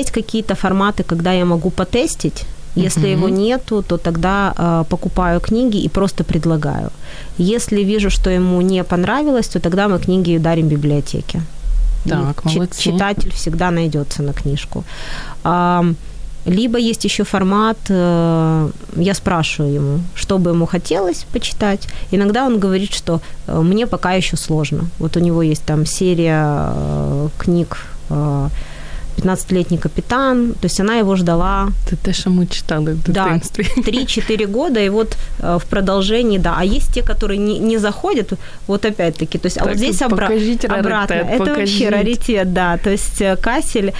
[0.00, 2.46] Есть какие-то форматы, когда я могу потестить,
[2.76, 3.12] если uh-huh.
[3.12, 6.90] его нету, то тогда э, покупаю книги и просто предлагаю.
[7.38, 11.42] Если вижу, что ему не понравилось, то тогда мы книги дарим библиотеке.
[12.08, 14.84] Так, и читатель всегда найдется на книжку.
[15.42, 15.84] А,
[16.49, 21.87] либо есть еще формат, э, я спрашиваю ему, что бы ему хотелось почитать.
[22.11, 24.89] Иногда он говорит, что э, мне пока еще сложно.
[24.99, 27.77] Вот у него есть там серия э, книг
[29.19, 31.69] 15-летний капитан, то есть она его ждала.
[31.87, 33.65] Это те, что мы читали в дитинстве.
[33.75, 36.55] Да, 3-4 года, и вот э, в продолжении, да.
[36.57, 38.33] А есть те, которые не, не заходят,
[38.67, 41.15] вот опять-таки, то есть, так, а вот здесь обра- обратно.
[41.15, 41.59] Раритет, это покажите.
[41.59, 42.77] вообще раритет, да.
[42.77, 43.93] То есть э, Кассель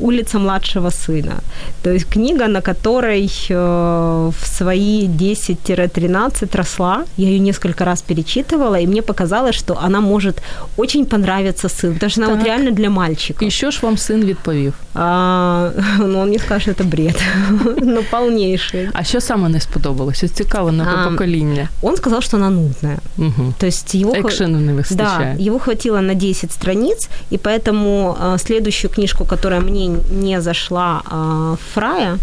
[0.00, 1.34] «Улица младшего сына».
[1.82, 7.04] То есть книга, на которой в свои 10-13 росла.
[7.16, 10.42] Я ее несколько раз перечитывала, и мне показалось, что она может
[10.76, 12.38] очень понравиться сыну, потому что она так.
[12.38, 13.50] вот реально для мальчика.
[13.50, 14.73] Що ж вам сын відповів?
[14.93, 17.21] А, ну, он мне скажет, что это бред.
[17.81, 18.89] ну, полнейший.
[18.93, 20.23] А що саме не сподобалось?
[20.23, 21.67] Ось цікаво на покоління.
[21.81, 22.97] Он сказал, что она нудная.
[23.17, 23.53] Угу.
[23.57, 24.13] То есть его...
[24.13, 25.37] Экшену не выстачает.
[25.37, 29.87] Да, его хватило на 10 страниц, и поэтому а, следующую книжку, которая мне
[30.21, 32.17] не зашла, а, Фрая,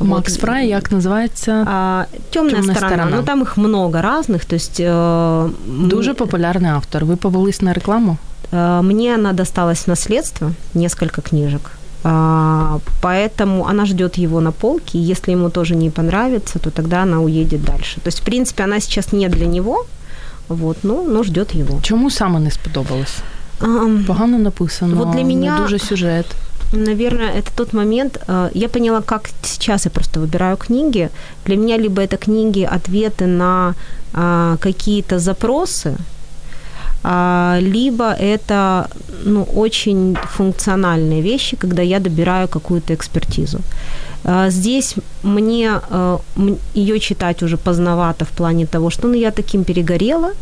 [0.00, 1.52] Макс Фрай, як називається?
[1.68, 2.96] А, Темная, Темная сторона.
[2.96, 3.16] сторона.
[3.16, 4.44] Ну там их много разных.
[4.44, 7.04] То есть, э, Дуже популярний автор.
[7.04, 8.16] Ви повелись на рекламу?
[8.53, 11.71] Э, мне она досталась в наследство, несколько книжек.
[12.05, 17.03] А, поэтому она ждет его на полке, и если ему тоже не понравится, то тогда
[17.03, 17.95] она уедет дальше.
[18.01, 19.85] То есть, в принципе, она сейчас не для него,
[20.49, 21.79] вот, ну, но ждет его.
[21.81, 23.15] Чому саме не сподобалось?
[24.07, 24.95] Погано написано.
[24.95, 25.57] Вот для меня...
[25.57, 26.25] Не дуже сюжет.
[26.73, 31.09] Наверное, это тот момент, э, я поняла, как сейчас я просто выбираю книги.
[31.45, 33.75] Для меня либо это книги, ответы на
[34.13, 36.12] а, какие-то запросы, а,
[37.59, 38.87] либо это
[39.25, 43.59] ну, очень функциональные вещи, когда я добираю какую-то экспертизу.
[44.23, 46.17] А, здесь мне э,
[46.75, 50.35] ее читать уже поздновато в плане того, что ну, я таким перегорела, а,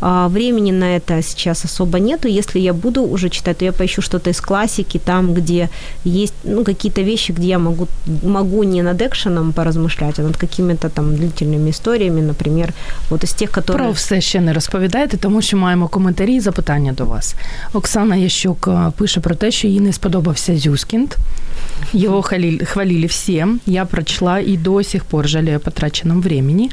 [0.00, 2.28] времени на это сейчас особо нету.
[2.28, 5.68] Если я буду уже читать, то я поищу что-то из классики, там, где
[6.04, 7.88] есть ну, какие-то вещи, где я могу,
[8.22, 12.72] могу не над экшеном поразмышлять, а над какими-то там длительными историями, например,
[13.10, 13.84] вот из тех, которые...
[13.84, 17.34] Про все ще не розповідаєте, тому що маємо коментарі і запитання до вас.
[17.72, 21.14] Оксана Ящук пише про те, що їй не сподобався Зюскінд.
[21.94, 22.22] Его
[22.64, 23.46] хвалили все.
[23.66, 26.68] Я прочла и до сих пор жалею о потраченном времени.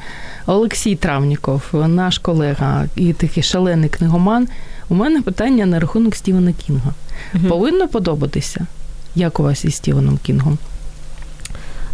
[0.45, 4.47] Олексій Травніков, наш колега і такий шалений книгоман.
[4.89, 6.93] У мене питання на рахунок Стівена Кінга.
[7.35, 7.47] Угу.
[7.47, 8.67] Повинно подобатися,
[9.15, 10.57] як у вас із Стівеном Кінгом?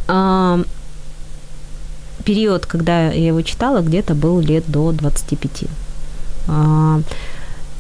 [0.08, 0.58] А,
[2.26, 5.64] период, когда я его читала, где-то был лет до 25.
[6.48, 7.00] А,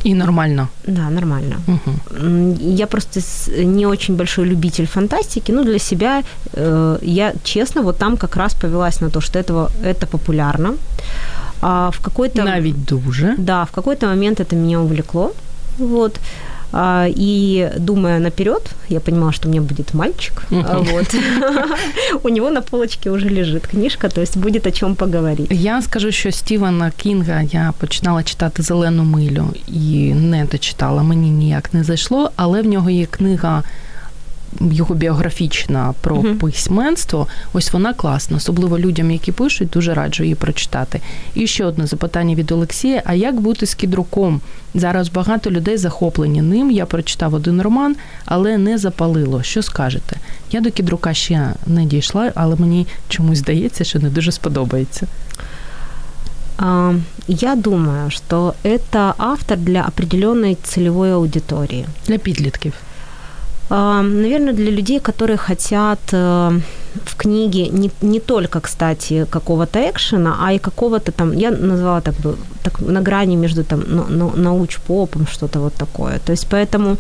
[0.06, 0.67] и нормально.
[0.88, 1.56] Да, нормально.
[1.67, 2.58] Угу.
[2.62, 3.19] Я просто
[3.63, 8.53] не очень большой любитель фантастики, но для себя э, я, честно, вот там как раз
[8.53, 10.73] повелась на то, что этого, это популярно.
[11.62, 12.43] А в какой-то...
[12.43, 13.36] Навіть дуже.
[13.38, 15.32] Да, в какой-то момент это меня увлекло.
[15.77, 16.19] Вот.
[16.71, 20.43] А, и думая наперед, я понимала, что у меня будет мальчик.
[20.51, 20.91] Uh-huh.
[20.91, 21.15] Вот.
[22.23, 25.47] у него на полочке уже лежит книжка, то есть будет о чем поговорить.
[25.51, 31.03] Я скажу, що Стівена Кінга я починала читати Зелену милю і не дочитала.
[31.03, 33.63] Мені ніяк не зайшло, але в нього є книга
[34.60, 40.34] його біографічна про uh письменство, ось вона класна, особливо людям, які пишуть, дуже раджу її
[40.34, 41.00] прочитати.
[41.34, 44.40] І ще одне запитання від Олексія: а як бути з кідруком?
[44.74, 46.70] Зараз багато людей захоплені ним.
[46.70, 49.42] Я прочитав один роман, але не запалило.
[49.42, 50.16] Що скажете?
[50.50, 55.06] Я до кідрука ще не дійшла, але мені чомусь здається, що не дуже сподобається.
[57.28, 61.86] Я думаю, что это автор для определенной целевой аудитории.
[62.06, 62.72] Для підлітків.
[63.72, 66.61] Наверное, для людей, которые хотят э,
[67.04, 72.14] в книге не, не только, кстати, какого-то экшена, а и какого-то там, я назвала так
[72.14, 76.18] бы, так, на грани между там ну, ну, науч-попом, что-то вот такое.
[76.18, 76.96] То есть поэтому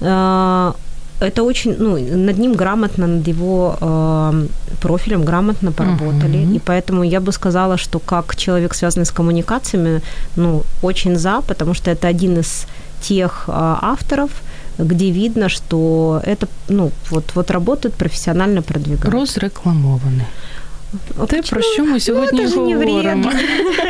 [0.00, 0.72] э,
[1.20, 4.46] это очень, ну, над ним грамотно, над его э,
[4.80, 6.38] профилем грамотно поработали.
[6.38, 6.56] Uh-huh.
[6.56, 10.00] И поэтому я бы сказала, что как человек, связанный с коммуникациями,
[10.36, 12.66] ну, очень за, потому что это один из
[13.00, 14.30] тех э, авторов,
[14.77, 19.13] где видно, что это, ну, вот, вот работают профессионально продвигают.
[19.13, 20.25] Розрекламований.
[21.27, 23.31] Те, про що ми сьогодні ну, это говоримо.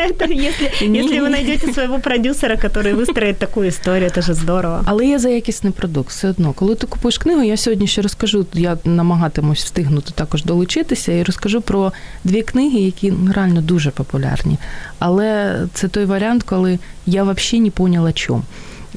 [0.09, 4.81] это если, если ви знайдете свого продюсера, який вистроїть таку історію, це ж здорово.
[4.85, 6.53] Але я за якісний продукт все одно.
[6.53, 11.61] Коли ти купуєш книгу, я сьогодні ще розкажу, я намагатимусь встигнути також долучитися і розкажу
[11.61, 11.91] про
[12.23, 14.57] дві книги, які реально дуже популярні.
[14.99, 18.43] Але це той варіант, коли я взагалі не поняла, чому.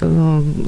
[0.03, 0.07] Е,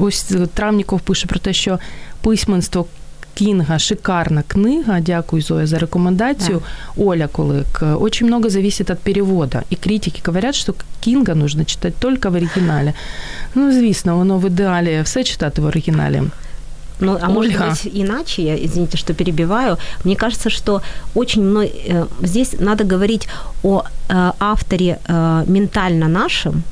[0.00, 1.78] ось Травніков пише про те, що
[2.20, 2.86] письменство.
[3.34, 5.00] Кінга шикарна книга.
[5.00, 6.62] Дякую, Зоя, за рекомендацию.
[6.96, 7.04] Да.
[7.04, 7.82] Оля Кулик.
[8.00, 9.62] Очень много зависит от перевода.
[9.72, 12.94] И критики говорят, что Кінга нужно читать только в оригинале.
[13.54, 16.22] Ну, звісно, воно в ідеалі все читати в оригіналі.
[17.00, 17.34] Ну, а Ольга.
[17.34, 19.76] может быть иначе, я, извините, что перебиваю.
[20.04, 20.82] Мне кажется, что
[21.14, 21.66] очень много...
[21.66, 23.28] Э, здесь надо говорить
[23.62, 26.62] о э, авторе э, ментально нашем,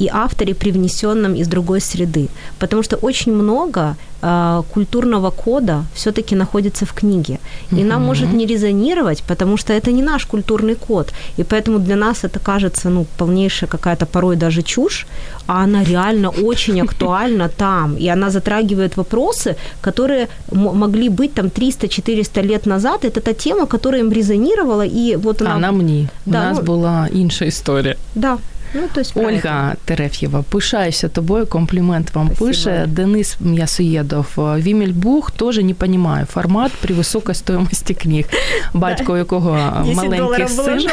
[0.00, 2.28] и авторе, привнесенном из другой среды.
[2.58, 7.38] Потому что очень много э, культурного кода все-таки находится в книге.
[7.70, 7.84] И mm-hmm.
[7.84, 11.12] нам может не резонировать, потому что это не наш культурный код.
[11.38, 15.06] И поэтому для нас это кажется ну, полнейшая какая-то порой даже чушь,
[15.46, 17.96] а она реально очень актуальна там.
[17.96, 23.04] И она затрагивает вопросы, которые могли быть там 300-400 лет назад.
[23.04, 24.86] Это та тема, которая им резонировала.
[24.86, 25.54] И вот она...
[25.54, 26.08] А нам ні.
[26.26, 26.64] Да, У нас ну...
[26.64, 27.96] була інша історія.
[28.14, 28.38] Да.
[28.73, 32.47] Ну, то есть Ольга Тереф'єва, пишаюся тобою, комплімент вам Спасибо.
[32.47, 32.85] пише.
[32.87, 38.25] Денис М'ясоєдов, Вімельбух теж не розумію формат при високій стоїмості книг,
[38.73, 39.57] батько якого
[39.95, 40.89] маленький син.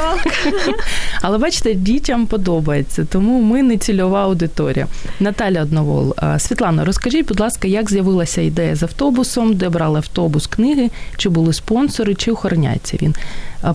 [1.22, 4.86] Але бачите, дітям подобається, тому ми не цільова аудиторія.
[5.20, 10.90] Наталя Одновол, Світлана, розкажіть, будь ласка, як з'явилася ідея з автобусом, де брали автобус книги,
[11.16, 13.14] чи були спонсори, чи охороняється він?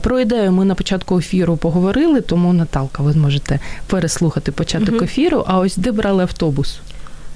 [0.00, 5.04] Про ідею ми на початку ефіру поговорили, тому Наталка, ви зможете переслухати початок угу.
[5.04, 5.44] ефіру.
[5.46, 6.80] А ось де брали автобус?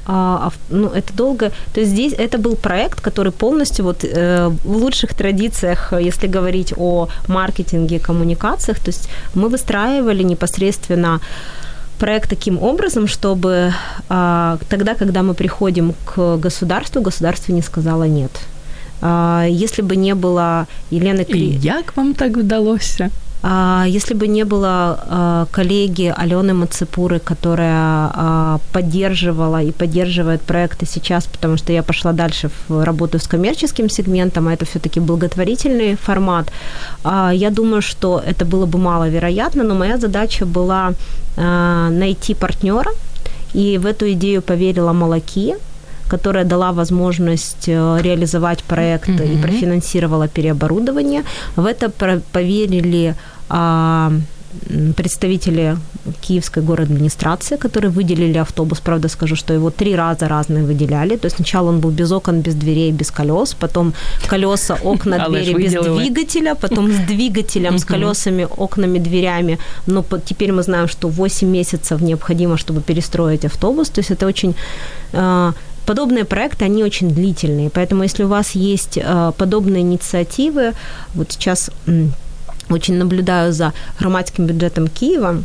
[0.06, 1.50] А, ну, это долго.
[1.72, 6.74] То есть здесь это был проект, который полностью вот э, в лучших традициях, если говорить
[6.76, 11.20] о маркетинге, коммуникациях, то есть мы выстраивали непосредственно
[11.98, 13.72] проект таким образом, чтобы
[14.08, 18.30] э, тогда, когда мы приходим к государству, государство не сказало нет.
[19.01, 21.45] А, если бы не было Елены Кли...
[21.47, 23.10] И як вам так вдалося?
[23.43, 31.25] А, если бы не было а, коллеги Алены Мацепуры, которая поддерживала и поддерживает проекты сейчас,
[31.25, 36.51] потому что я пошла дальше в работу с коммерческим сегментом, а это все-таки благотворительный формат,
[37.03, 40.93] я думаю, что это было бы маловероятно, но моя задача была
[41.36, 42.91] найти партнера,
[43.53, 45.55] и в эту идею поверила Молоки,
[46.07, 49.33] которая дала возможность э, реализовать проект mm-hmm.
[49.33, 51.23] и профинансировала переоборудование.
[51.55, 51.89] В это
[52.31, 53.15] поверили
[53.49, 54.11] а,
[54.95, 55.77] представители
[56.21, 58.79] Киевской город администрации, которые выделили автобус.
[58.79, 61.17] Правда, скажу, что его три раза разные выделяли.
[61.17, 63.93] То есть сначала он был без окон, без дверей, без колес, потом
[64.27, 69.57] колеса, окна, двери без двигателя, потом с двигателем, с колесами, окнами, дверями.
[69.87, 73.89] Но теперь мы знаем, что 8 месяцев необходимо, чтобы перестроить автобус.
[73.89, 74.55] То есть это очень
[75.13, 75.53] а,
[75.85, 80.73] подобные проекты, они очень длительные, поэтому если у вас есть э, подобные инициативы,
[81.13, 81.71] вот сейчас
[82.69, 85.43] очень наблюдаю за громадским бюджетом Киева,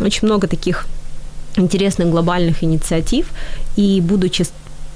[0.00, 0.86] очень много таких
[1.56, 3.26] интересных глобальных инициатив,
[3.76, 4.44] и будучи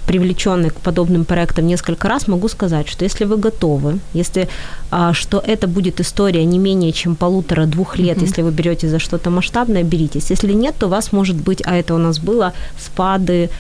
[0.07, 4.49] привлеченной к подобным проектам несколько раз, могу сказать, что если вы готовы, если
[4.91, 8.27] а, что это будет история не менее чем полутора-двух лет, mm-hmm.
[8.27, 10.31] если вы берете за что-то масштабное, беритесь.
[10.31, 13.51] Если нет, то у вас может быть, а это у нас было, спады,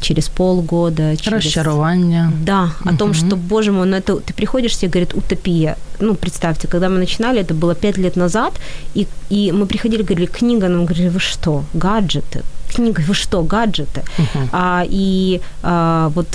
[0.00, 1.16] через полгода.
[1.16, 1.44] Через...
[1.44, 2.30] Расчарование.
[2.44, 2.96] Да, о угу.
[2.98, 5.76] том, что, боже мой, ну это ты приходишь, тебе говорит утопия.
[6.00, 8.52] Ну, представьте, когда мы начинали, это было пять лет назад,
[8.94, 12.42] и, и мы приходили, говорили, книга, нам говорили, вы что, гаджеты?
[12.74, 14.02] Книга, вы что, гаджеты?
[14.18, 14.48] Uh-huh.
[14.52, 16.26] А, и а, вот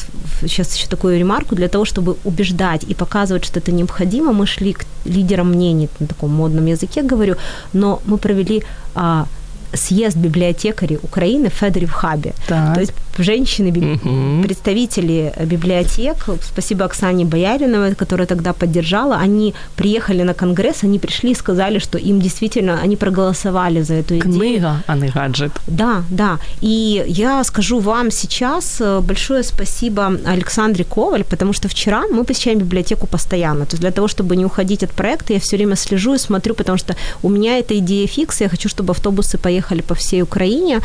[0.41, 4.73] сейчас еще такую ремарку, для того, чтобы убеждать и показывать, что это необходимо, мы шли
[4.73, 7.35] к лидерам мнений, на таком модном языке говорю,
[7.73, 8.63] но мы провели
[8.95, 9.27] а,
[9.73, 12.33] съезд библиотекарей Украины в Федоре Хабе.
[12.47, 12.73] Так.
[12.73, 14.43] То есть женщины, угу.
[14.43, 21.35] представители библиотек, спасибо Оксане Бояриновой, которая тогда поддержала, они приехали на конгресс, они пришли и
[21.35, 24.21] сказали, что им действительно, они проголосовали за эту идею.
[24.21, 25.51] Книга, а не гаджет.
[25.67, 26.37] Да, да.
[26.61, 32.59] И я скажу вам сейчас э, большое спасибо Александре Коваль, потому что вчера мы посещаем
[32.59, 33.65] библиотеку постоянно.
[33.65, 36.55] То есть для того, чтобы не уходить от проекта, я все время слежу и смотрю,
[36.55, 40.79] потому что у меня эта идея фикс, я хочу, чтобы автобусы поехали по всей Украине.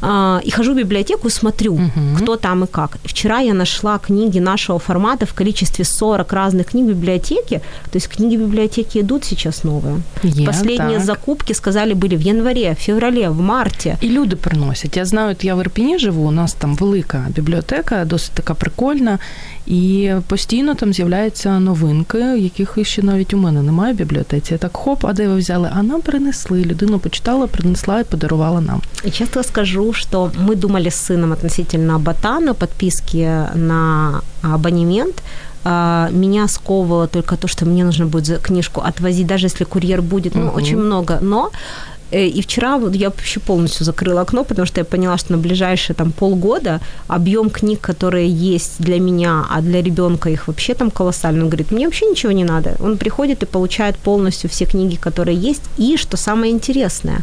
[0.00, 2.15] А, и хожу в библиотеку и смотрю, угу.
[2.17, 2.97] кто там и как.
[3.03, 7.61] Вчера я нашла книги нашего формата в количестве 40 разных книг в библиотеке.
[7.91, 10.01] То есть книги библиотеки идут сейчас новые.
[10.23, 11.05] Yeah, Последние так.
[11.05, 13.97] закупки, сказали, были в январе, в феврале, в марте.
[14.01, 14.97] І люди приносять.
[14.97, 19.19] Я знаю, от я в Ірпіні живу, у нас там велика бібліотека, досить така прикольна.
[19.65, 24.53] І постійно там з'являються новинки, яких ще навіть у мене немає в бібліотеці.
[24.53, 25.69] Я так хоп, а де ви взяли?
[25.73, 26.63] А нам принесли.
[26.63, 28.81] Людина почитала, принесла і подарувала нам.
[29.07, 35.23] И часто скажу, что мы думали с сыном относительно ботана, подписки на абонемент,
[35.63, 40.35] а, меня сковывало только то, что мне нужно будет книжку отвозить, даже если курьер будет,
[40.35, 40.57] ну, угу.
[40.57, 41.19] очень много.
[41.21, 45.32] Но Э, и вчера вот я вообще полностью закрыла окно, потому что я поняла, что
[45.32, 50.74] на ближайшие там полгода объем книг, которые есть для меня, а для ребенка их вообще
[50.74, 51.42] там колоссальный.
[51.42, 52.76] Он говорит, мне вообще ничего не надо.
[52.80, 55.62] Он приходит и получает полностью все книги, которые есть.
[55.78, 57.20] И, что самое интересное,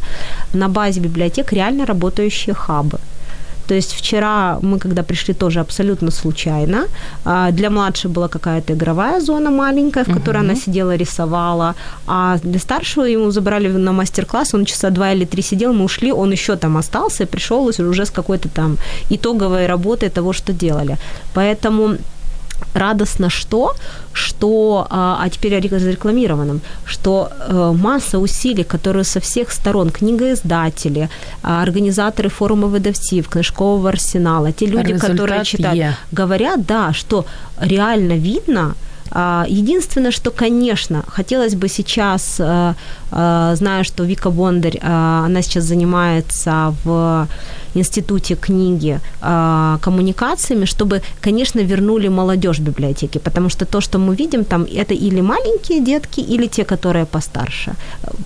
[0.54, 3.00] на базе библиотек реально работающие хабы.
[3.68, 6.88] То есть вчера мы, когда пришли, тоже абсолютно случайно.
[7.26, 10.46] А, для младшей была какая-то игровая зона маленькая, в которой угу.
[10.46, 11.76] она сидела, рисовала.
[12.08, 16.12] А для старшего ему забрали на мастер-класс, он часа два или три сидел, мы ушли,
[16.12, 18.78] он еще там остался пришел уже с какой-то там
[19.10, 20.98] итоговой работой того, что делали.
[21.34, 21.98] Поэтому
[22.74, 23.74] радостно что,
[24.14, 31.10] что, а, а теперь о зарекламированном, что э, масса усилий, которые со всех сторон, книгоиздатели,
[31.42, 35.96] а, организаторы форума выдавців, книжкового арсенала, те люди, Результат которые читают, е.
[36.12, 37.26] говорят, да, что
[37.60, 38.76] реально видно,
[39.49, 42.75] Единственное, что, конечно, хотелось бы сейчас, э,
[43.13, 47.27] э, знаю, что Вика Бондарь, она сейчас занимается в
[47.75, 54.15] институте книги э, коммуникациями, чтобы, конечно, вернули молодежь в библиотеки, потому что то, что мы
[54.15, 57.75] видим там, это или маленькие детки, или те, которые постарше,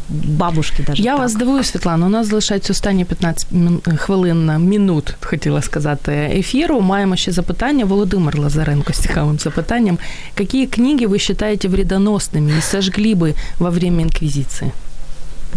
[0.09, 1.03] бабушки даже.
[1.03, 1.21] Я так.
[1.21, 3.49] вас здивую, Світлана, у нас залишається останні 15
[3.97, 6.81] хвилин, минут, хотіла сказати, ефіру.
[6.81, 7.85] Маємо ще запитання.
[7.85, 9.99] Володимир Лазаренко з цікавим запитанням.
[10.39, 14.72] Які книги ви вважаєте вредоносными и сожгли бы во время инквизиции?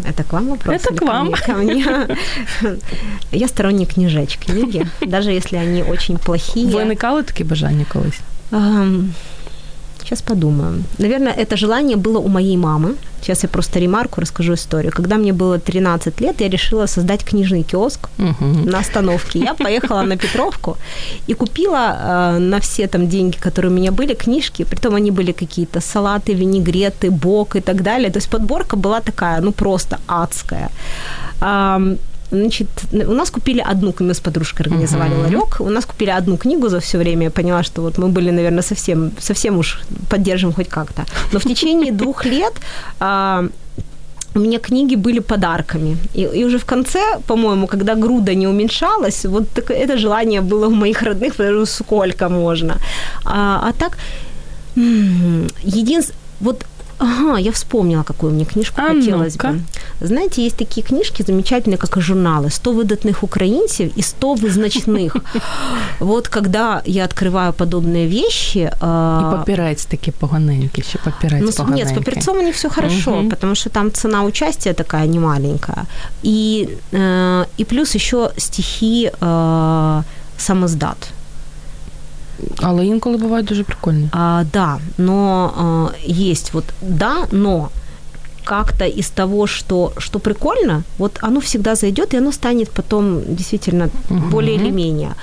[0.08, 0.74] Это к вам вопрос?
[0.74, 1.32] Это к вам.
[1.46, 1.84] Ко мне?
[1.84, 1.98] Ко
[2.62, 2.76] мне?
[3.32, 6.66] Я сторонник книжеч книги, даже если они очень плохие.
[6.66, 8.20] Виникали такі бажання колись?
[10.02, 10.82] Сейчас подумаю.
[10.98, 12.94] Наверное, это желание было у моей мамы.
[13.22, 14.92] Сейчас я просто ремарку расскажу историю.
[14.92, 18.70] Когда мне было 13 лет, я решила создать книжный киоск uh-huh.
[18.70, 19.38] на остановке.
[19.38, 20.76] Я поехала на Петровку
[21.28, 21.96] и купила
[22.36, 24.64] э, на все там деньги, которые у меня были, книжки.
[24.64, 28.10] Притом они были какие-то салаты, винегреты, бок и так далее.
[28.10, 30.70] То есть подборка была такая, ну просто адская.
[32.30, 35.22] Значит, у нас купили одну, мы с подружкой организовали uh-huh.
[35.22, 38.30] ларек, у нас купили одну книгу за все время, я поняла, что вот мы были,
[38.30, 41.04] наверное, совсем, совсем уж поддержим хоть как-то.
[41.32, 42.52] Но в течение двух лет
[43.00, 43.48] а,
[44.34, 45.96] у меня книги были подарками.
[46.14, 50.66] И, и уже в конце, по-моему, когда груда не уменьшалась, вот так, это желание было
[50.66, 52.76] у моих родных, потому что сколько можно.
[53.24, 53.98] А, а так,
[54.76, 56.64] единственное, вот
[57.00, 59.52] Ага, я вспомнила, какую мне книжку а хотелось ну-ка.
[59.52, 59.60] бы.
[60.06, 62.50] Знаете, есть такие книжки замечательные, как и журналы.
[62.50, 65.16] 100 выдатных украинцев и 100 вызначных.
[66.00, 68.70] Вот когда я открываю подобные вещи...
[68.80, 73.24] А, и папирать такие поганенькие, еще папирать ну, Нет, с папирцом у них все хорошо,
[73.30, 75.86] потому что там цена участия такая немаленькая.
[76.22, 80.02] И, э, и плюс еще стихи э,
[80.38, 81.12] самоздат.
[82.62, 84.08] Але інколи бувають дуже прикольні.
[84.12, 87.68] А, да, но а, есть вот да, но
[88.44, 93.90] как-то из того, что, что прикольно, вот оно всегда зайдет, и оно станет потом действительно
[94.10, 94.30] угу.
[94.30, 95.14] более или менее.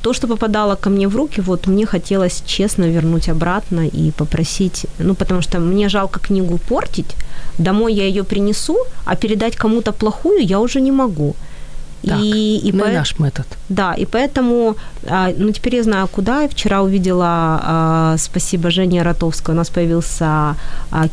[0.00, 4.86] То, что попадало ко мне в руки, вот мне хотелось честно вернуть обратно и попросить,
[4.98, 7.16] ну, потому что мне жалко книгу портить,
[7.58, 11.34] домой я ее принесу, а передать кому-то плохую я уже не могу.
[12.06, 12.90] Так, и, и ну по...
[12.90, 13.46] наш метод.
[13.68, 14.76] Да, и поэтому,
[15.38, 16.48] ну, теперь я знаю, куда.
[16.48, 20.56] Вчера увидела, спасибо Жене Ротовской, у нас появился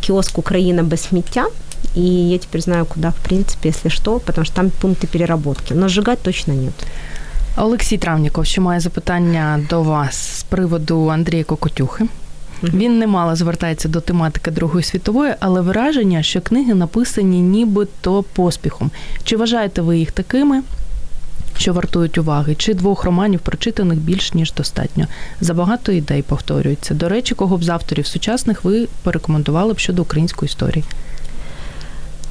[0.01, 1.45] киоск «Украина без сміття»,
[1.95, 5.73] и я теперь знаю, куда, в принципе, если что, потому что там пункты переработки.
[5.73, 6.73] Но сжигать точно нет.
[7.57, 12.05] Олексій Травніков, що має запитання до вас з приводу Андрія Кокотюхи.
[12.63, 18.91] Він немало звертається до тематики Другої світової, але враження, що книги написані нібито поспіхом.
[19.23, 20.61] Чи вважаєте ви їх такими?
[21.58, 25.06] що вартують уваги, чи двох романів, прочитаних більш ніж достатньо.
[25.40, 26.94] Забагато ідей повторюється.
[26.94, 30.84] До речі, кого б з авторів сучасних ви порекомендували б щодо української історії?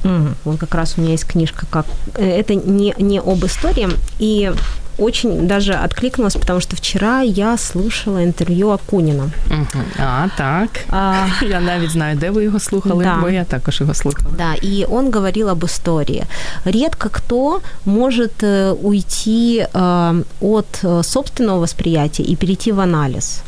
[0.03, 1.85] Mm, вот как раз у меня есть книжка, как
[2.15, 3.89] э, это не, не об истории,
[4.19, 4.51] и
[4.99, 9.23] очень даже откликнулась, потому что вчера я слушала интервью Акунина.
[9.47, 9.83] Угу.
[9.99, 10.69] А, так.
[10.89, 13.17] А, я навіть знаю, де ви його слухали, да.
[13.21, 14.29] бо я також його слухала.
[14.37, 16.23] Да, и он говорил об истории.
[16.65, 18.43] Редко кто может
[18.81, 23.41] уйти э, от собственного восприятия и перейти в анализ.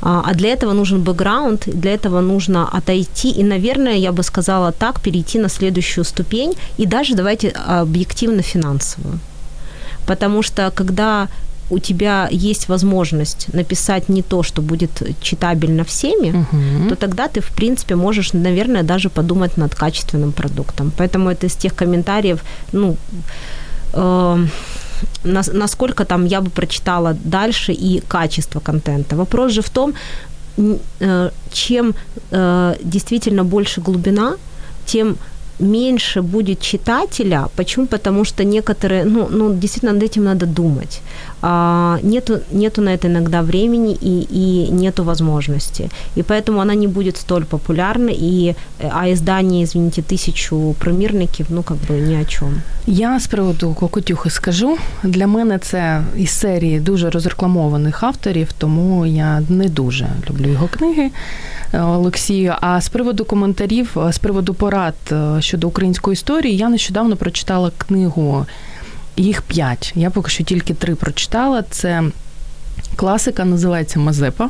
[0.00, 4.72] А, а для этого нужен бэкграунд, для этого нужно отойти и, наверное, я бы сказала
[4.72, 9.18] так, перейти на следующую ступень и даже давайте объективно финансовую.
[10.06, 11.28] Потому что когда
[11.70, 16.88] у тебя есть возможность написать не то, что будет читабельно всеми, угу.
[16.88, 20.92] то тогда ты, в принципе, можешь, наверное, даже подумать над качественным продуктом.
[20.96, 22.42] Поэтому это из тех комментариев,
[22.72, 22.96] ну,
[23.92, 24.46] э,
[25.24, 29.16] насколько там я бы прочитала дальше и качество контента.
[29.16, 29.94] Вопрос же в том,
[31.00, 31.94] э, чем
[32.30, 34.36] э, действительно больше глубина,
[34.86, 35.16] тем
[35.60, 37.48] меньше будет читателя.
[37.56, 37.86] Почему?
[37.86, 41.00] Потому что некоторые, ну, ну действительно над этим надо думать.
[41.41, 45.89] а, нету, нету на это иногда времени и, и нету возможности.
[46.15, 51.77] И поэтому она не будет столь популярна, и, а издание, извините, тысячу примірників, ну, как
[51.77, 52.61] бы ни о чем.
[52.87, 54.77] Я з приводу Кокотюхи скажу.
[55.03, 61.11] Для мене це із серії дуже розрекламованих авторів, тому я не дуже люблю його книги.
[61.73, 62.53] Е, Олексію.
[62.61, 67.71] А з приводу коментарів, е, з приводу порад е, щодо української історії, я нещодавно прочитала
[67.77, 68.45] книгу.
[69.17, 69.93] Їх п'ять.
[69.95, 71.63] Я поки що тільки три прочитала.
[71.69, 72.03] Це
[72.95, 74.49] класика, називається Мазепа.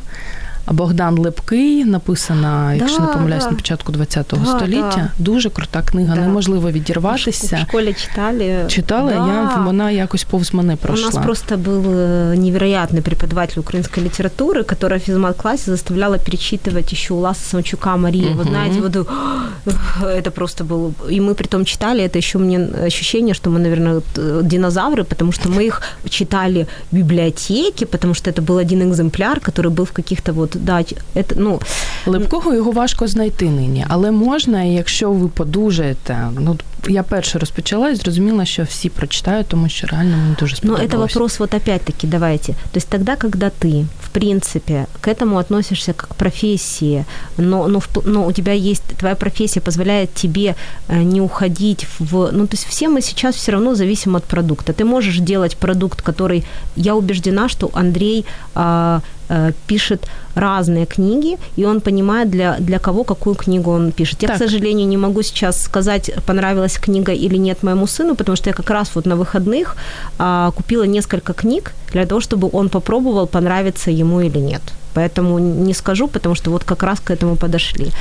[0.67, 3.49] Богдан Лепкий, написана, якщо Да, не помиляюсь, да.
[3.49, 3.97] на початку ХХ
[4.31, 4.95] Да, століття.
[4.95, 5.09] да.
[5.17, 6.21] Дуже крута книга, Да.
[6.21, 7.57] неможливо В відірватися.
[7.69, 8.65] школе читали.
[8.67, 9.15] Читала, Да.
[9.57, 11.07] я вона якось повз мене пройшла.
[11.09, 17.13] У нас просто был э, невероятный преподаватель украинской литературы, которая в физмат-классе заставляла перечитывать еще
[17.13, 18.27] Уласа Самчука Марии.
[18.35, 18.49] Вы Мгм.
[18.49, 20.91] знаете, вот э, это просто было...
[21.11, 25.31] И мы притом читали, это еще мне ощущение, что мы, наверное, вот, э, динозавры, потому
[25.31, 29.91] что мы их читали в библиотеке, потому что это был один экземпляр, который был в
[29.91, 30.49] каких-то вот...
[30.57, 30.83] Да,
[31.15, 31.59] это, ну,
[32.05, 36.17] Липкого його важко знайти нині, але можна, і якщо ви подужаєте.
[36.39, 36.57] Ну
[36.87, 40.91] я перше розпочала і зрозуміла, що всі прочитають, тому що реально мені дуже Но сподобалось.
[40.91, 42.47] это вопрос вот опять-таки, давайте.
[42.53, 47.05] То есть тогда, когда ты, в принципе, к этому относишься как к профессии,
[47.37, 50.55] но, но, в- но у тебя есть, твоя профессия позволяет тебе
[50.89, 52.29] э, не уходить в...
[52.33, 54.73] Ну, то есть все мы сейчас все равно зависим от продукта.
[54.73, 56.43] Ты можешь делать продукт, который...
[56.75, 58.99] Я убеждена, что Андрей а,
[59.30, 60.06] э, пишет
[60.36, 64.22] разные книги, и он понимает, для, для кого какую книгу он пишет.
[64.22, 64.36] Я, Так.
[64.36, 68.54] к сожалению, не могу сейчас сказать, понравилась книга или нет моему сыну, потому что я
[68.54, 69.76] как раз вот на выходных
[70.18, 74.62] а, купила несколько книг для того, чтобы он попробовал, понравится ему или нет.
[74.94, 77.92] Поэтому не скажу, потому что вот как раз к этому подошли.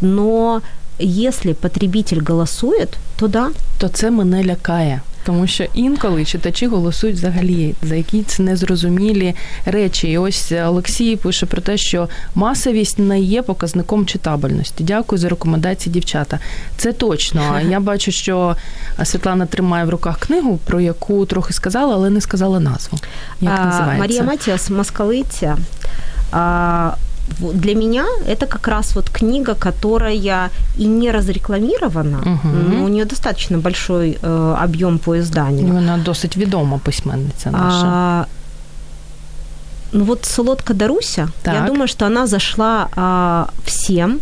[0.00, 0.60] Но
[0.98, 5.00] если потребитель голосует, то да, то це мене лякає.
[5.26, 10.08] Тому що інколи читачі голосують взагалі за якісь незрозумілі речі.
[10.08, 14.84] І ось Олексій пише про те, що масовість не є показником читабельності.
[14.84, 16.38] Дякую за рекомендації, дівчата.
[16.76, 17.60] Це точно.
[17.70, 18.56] Я бачу, що
[19.04, 22.98] Світлана тримає в руках книгу, про яку трохи сказала, але не сказала назву.
[23.40, 23.98] Як А, називається?
[23.98, 25.56] Мария Матиас «Москалыця».
[27.42, 30.14] А, Для меня это как раз вот книга, которая
[30.78, 32.70] и не разрекламирована, Мгм.
[32.78, 35.66] но у нее достаточно большой э, объем по изданию.
[35.74, 37.86] Вона досить відома письменниця наша.
[37.86, 38.26] А,
[39.92, 41.66] ну вот «Солодка Даруся», я Так.
[41.66, 44.20] думаю, что она зашла а, всем.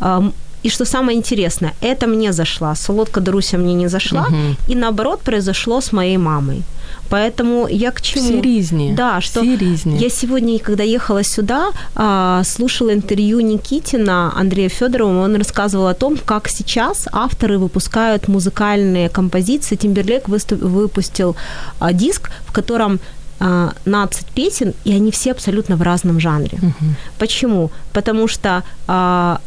[0.00, 0.32] Ам,
[0.64, 4.56] и что самое интересное, это мне зашла, «Солодка Даруся» мне не зашла, Мгм.
[4.68, 6.62] и наоборот произошло с моей мамой.
[7.09, 8.25] Поэтому я к чему?
[8.25, 8.93] Всі різні.
[8.97, 9.97] Да, что Всі різні.
[9.99, 15.23] я сегодня, когда ехала сюда, а, слушала интервью Никитина Андрея Федорова.
[15.25, 19.75] Он рассказывал о том, как сейчас авторы выпускают музыкальные композиции.
[19.75, 21.35] Тимберлейк выступ- выпустил
[21.79, 22.99] а, диск, в котором
[23.39, 26.57] а, 12 песен, и они все абсолютно в разном жанре.
[26.61, 26.95] Мгм.
[27.17, 27.69] Почему?
[27.93, 29.37] Потому что а,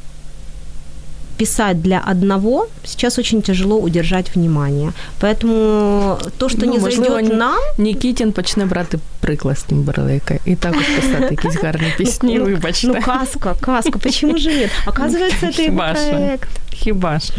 [1.40, 4.92] писать для одного сейчас очень тяжело удержать внимание.
[5.20, 10.34] Поэтому то, что Ну, не можливо, зайдет ні- нам, Нікітін почне брати приклад з Тімберлейка
[10.44, 12.38] і також писати якісь гарні пісні.
[12.38, 12.86] Ну, вибачте.
[12.86, 14.70] Ну, каска, каска, почему же нет?
[14.86, 16.10] Оказывается, это его Хіба що?
[16.10, 16.48] проект.
[16.72, 17.32] Хіба ж?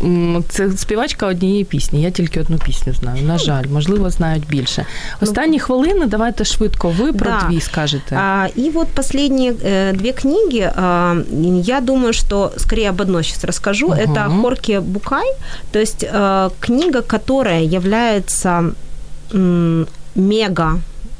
[0.00, 2.02] І, м, Це співачка однієї пісні.
[2.02, 3.22] Я тільки одну пісню знаю.
[3.22, 4.86] На жаль, можливо, знають більше.
[5.20, 6.88] Останні хвилини, давайте швидко.
[6.88, 7.46] Ви про Да.
[7.48, 8.16] дві скажете.
[8.16, 11.14] А, и вот последние э, две книги, а,
[11.64, 13.88] я думаю, что скорее об одной сейчас расскажу.
[13.88, 13.98] Мгм.
[14.00, 15.34] Это Хорки Букай,
[15.70, 18.64] то есть э, книга, которая является
[19.34, 20.78] м, мега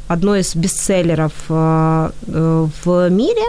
[0.09, 3.45] одной из бестселлеров э, э, в мире.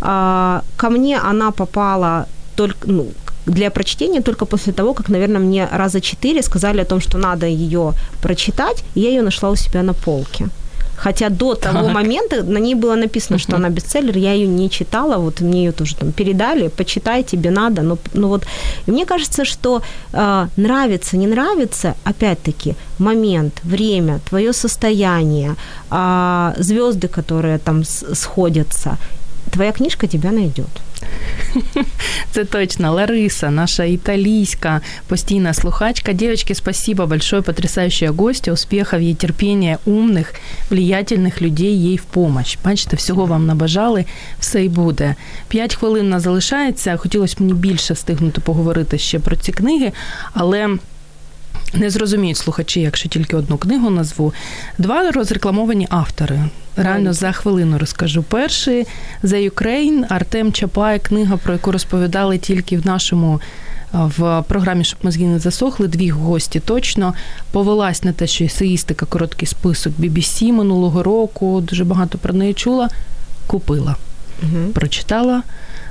[0.00, 3.06] А, ко мне она попала только, ну,
[3.45, 7.45] для прочтения только после того, как, наверное, мне раза четыре сказали о том, что надо
[7.45, 10.49] ее прочитать, и я ее нашла у себя на полке.
[11.03, 11.93] Хотя до того Так.
[11.93, 15.71] момента на ней было написано, что она бестселлер, я ее не читала, вот мне ее
[15.71, 18.45] тоже там передали, почитай, тебе надо, но, ну вот,
[18.87, 19.81] и мне кажется, что
[20.13, 25.55] э, нравится, не нравится, опять-таки, момент, время, твое состояние,
[25.89, 27.83] э, звезды, которые там
[28.13, 28.97] сходятся,
[29.51, 30.69] твоя книжка тебя найдет.
[32.31, 32.93] Це точно.
[32.93, 36.13] Лариса, наша італійська постійна слухачка.
[36.13, 38.53] Девочки, спасибо большое, потрясающая гостья.
[38.53, 40.33] Успехов ей, терпения, умных,
[40.69, 42.57] влиятельних людей ей в помощь.
[42.65, 44.05] Бачите, всього вам набажали,
[44.39, 45.15] все й буде.
[45.47, 46.97] П'ять хвилин нас залишається.
[46.97, 49.91] Хотілося б мені більше встигнути поговорити ще про ці книги,
[50.33, 50.77] але.
[51.73, 54.33] Не зрозуміють слухачі, якщо тільки одну книгу назву.
[54.77, 56.39] Два розрекламовані автори.
[56.75, 58.23] Реально за хвилину розкажу.
[58.23, 58.87] Перший
[59.23, 63.41] The Ukraine, Артем Чапай, книга, про яку розповідали тільки в нашому
[63.93, 67.13] в програмі, щоб мозги не засохли, дві гості точно
[67.51, 72.89] повелась на те, що есеїстика, короткий список BBC минулого року, дуже багато про неї чула.
[73.47, 73.95] Купила,
[74.43, 74.67] угу.
[74.73, 75.43] прочитала,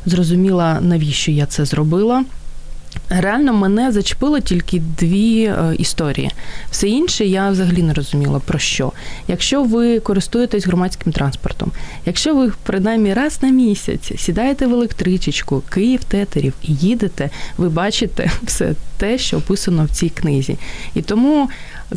[0.06, 2.24] зрозуміла, навіщо я це зробила.
[3.08, 6.30] Реально мене зачепило тільки дві е, історії.
[6.70, 8.92] Все інше я взагалі не розуміла про що.
[9.28, 11.72] Якщо ви користуєтесь громадським транспортом,
[12.06, 18.30] якщо ви принаймні раз на місяць сідаєте в електричечку, Київ тетерів і їдете, ви бачите
[18.42, 20.58] все те, що описано в цій книзі.
[20.94, 21.48] І тому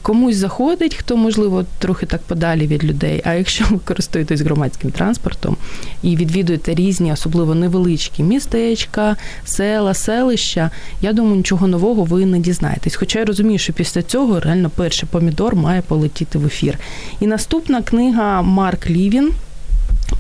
[0.02, 3.22] комусь заходить, хто, можливо, трохи так подалі від людей.
[3.26, 5.58] А якщо ви користуєтесь громадським транспортом
[6.04, 9.16] і відвідуєте різні, особливо невеличкі містечка,
[9.46, 12.96] села, селища, я думаю, нічого нового ви не дізнаєтесь.
[12.96, 16.80] Хоча я розумію, що після цього реально перший помідор має полетіти в ефір.
[17.20, 19.32] І наступна книга Марк Лівін.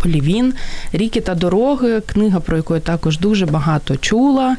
[0.05, 0.53] Лівін,
[0.93, 4.57] Ріки та дороги, книга, про яку я також дуже багато чула.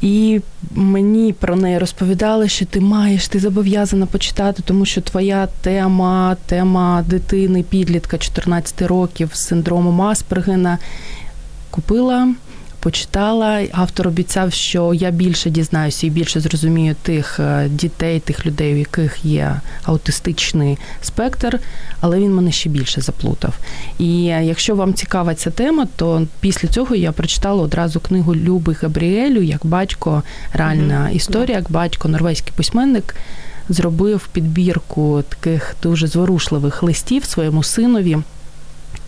[0.00, 0.40] І
[0.74, 7.04] мені про неї розповідали, що ти маєш, ти зобов'язана почитати, тому що твоя тема, тема
[7.06, 10.78] дитини, підлітка 14 років з синдромом Аспергена
[11.70, 12.28] купила
[12.80, 13.62] почитала.
[13.72, 18.76] Автор обіцяв, що я більше дізнаюся і більше зрозумію тих е, дітей, тих людей, у
[18.76, 21.60] яких є аутистичний спектр,
[22.00, 23.54] але він мене ще більше заплутав.
[23.98, 29.42] І якщо вам цікава ця тема, то після цього я прочитала одразу книгу Люби Габріелю
[29.42, 30.22] як батько,
[30.52, 31.16] реальна mm-hmm.
[31.16, 33.16] історія, як батько, норвезький письменник.
[33.68, 38.18] Зробив підбірку таких дуже зворушливих листів своєму синові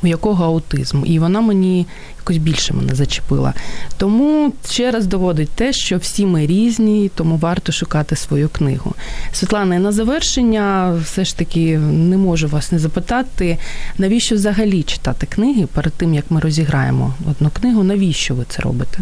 [0.03, 1.87] у якого аутизм, і вона мені
[2.19, 3.55] якось більше мене зачепила.
[3.97, 8.95] Тому ще раз доводить те, що всі ми різні, тому варто шукати свою книгу.
[9.33, 13.59] Світлана, на завершення все ж таки не можу вас не запитати,
[13.99, 18.99] навіщо взагалі читати книги перед тим, як ми розіграємо одну книгу, навіщо ви це робите?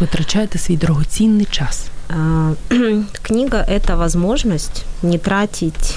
[0.00, 1.86] Витрачаєте свій дорогоцінний час.
[3.22, 5.96] Книга– это возможность не тратить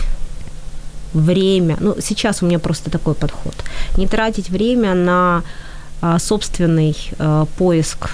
[1.13, 3.53] время, ну, сейчас у меня просто такой подход,
[3.97, 5.43] не тратить время на
[6.01, 8.09] а, собственный а, поиск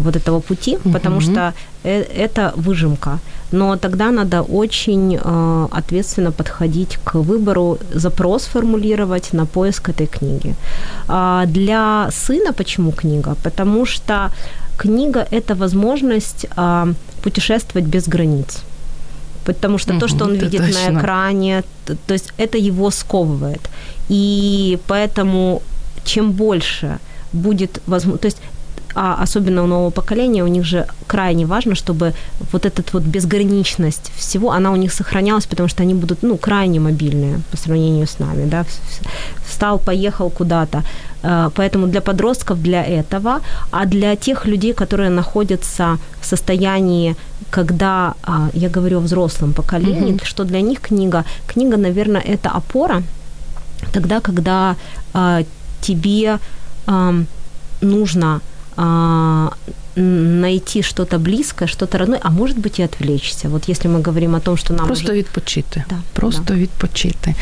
[0.00, 0.92] вот этого пути, угу.
[0.92, 1.52] потому что
[1.84, 3.18] э, это выжимка.
[3.52, 10.54] Но тогда надо очень э, ответственно подходить к выбору, запрос формулировать на поиск этой книги.
[11.08, 13.34] А для сына почему книга?
[13.42, 14.30] Потому что
[14.78, 18.62] книга это возможность э, путешествовать без границ
[19.44, 20.90] потому что угу, то, что он видит точно.
[20.90, 23.70] на экране, то, то есть это его сковывает.
[24.08, 25.62] И поэтому
[26.04, 26.98] чем больше
[27.32, 28.38] будет возможно, то есть
[28.94, 32.14] а особенно у нового поколения, у них же крайне важно, чтобы
[32.52, 36.80] вот эта вот безграничность всего, она у них сохранялась, потому что они будут, ну, крайне
[36.80, 38.64] мобильные по сравнению с нами, да,
[39.46, 40.82] встал, поехал куда-то.
[41.22, 47.16] Э, поэтому для подростков для этого, а для тех людей, которые находятся в состоянии,
[47.50, 50.24] когда, а, я говорю о взрослом поколении, mm-hmm.
[50.24, 53.02] что для них книга, книга, наверное, это опора,
[53.92, 54.76] тогда, когда
[55.12, 55.42] а,
[55.80, 56.38] тебе
[57.80, 58.40] нужно
[58.82, 59.50] а,
[59.96, 63.48] найти что-то близкое, что-то родное, а может быть и отвлечься.
[63.48, 65.18] Вот если мы говорим о том, що нам просто уже...
[65.18, 65.84] відпочити.
[65.90, 66.54] Да, просто да.
[66.54, 67.34] відпочити.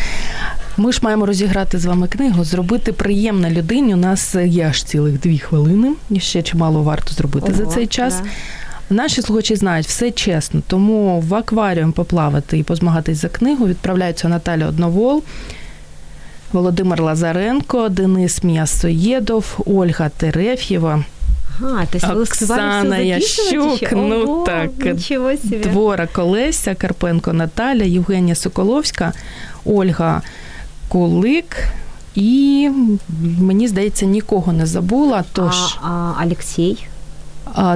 [0.76, 3.94] Ми ж маємо розіграти з вами книгу, зробити приємне людині.
[3.94, 5.94] У нас є аж цілих дві хвилини.
[6.10, 8.20] І ще чимало варто зробити Ого, за цей час.
[8.20, 8.94] Да.
[8.94, 14.66] Наші слухачі знають все чесно, тому в акваріум поплавати і позмагатись за книгу відправляються Наталя
[14.66, 15.22] Одновол,
[16.52, 21.04] Володимир Лазаренко, Денис М'ясоєдов, Ольга Тереф'єва.
[21.60, 24.70] Ага, то есть Оксана Ящук, ну Ого, так,
[25.36, 25.58] себе.
[25.58, 29.12] Двора Колеся, Карпенко Наталя, Євгенія Соколовська,
[29.64, 30.22] Ольга
[30.88, 31.56] Кулик.
[32.14, 32.70] І
[33.40, 35.24] мені здається, нікого не забула.
[35.32, 36.76] Тож а, а Олексій.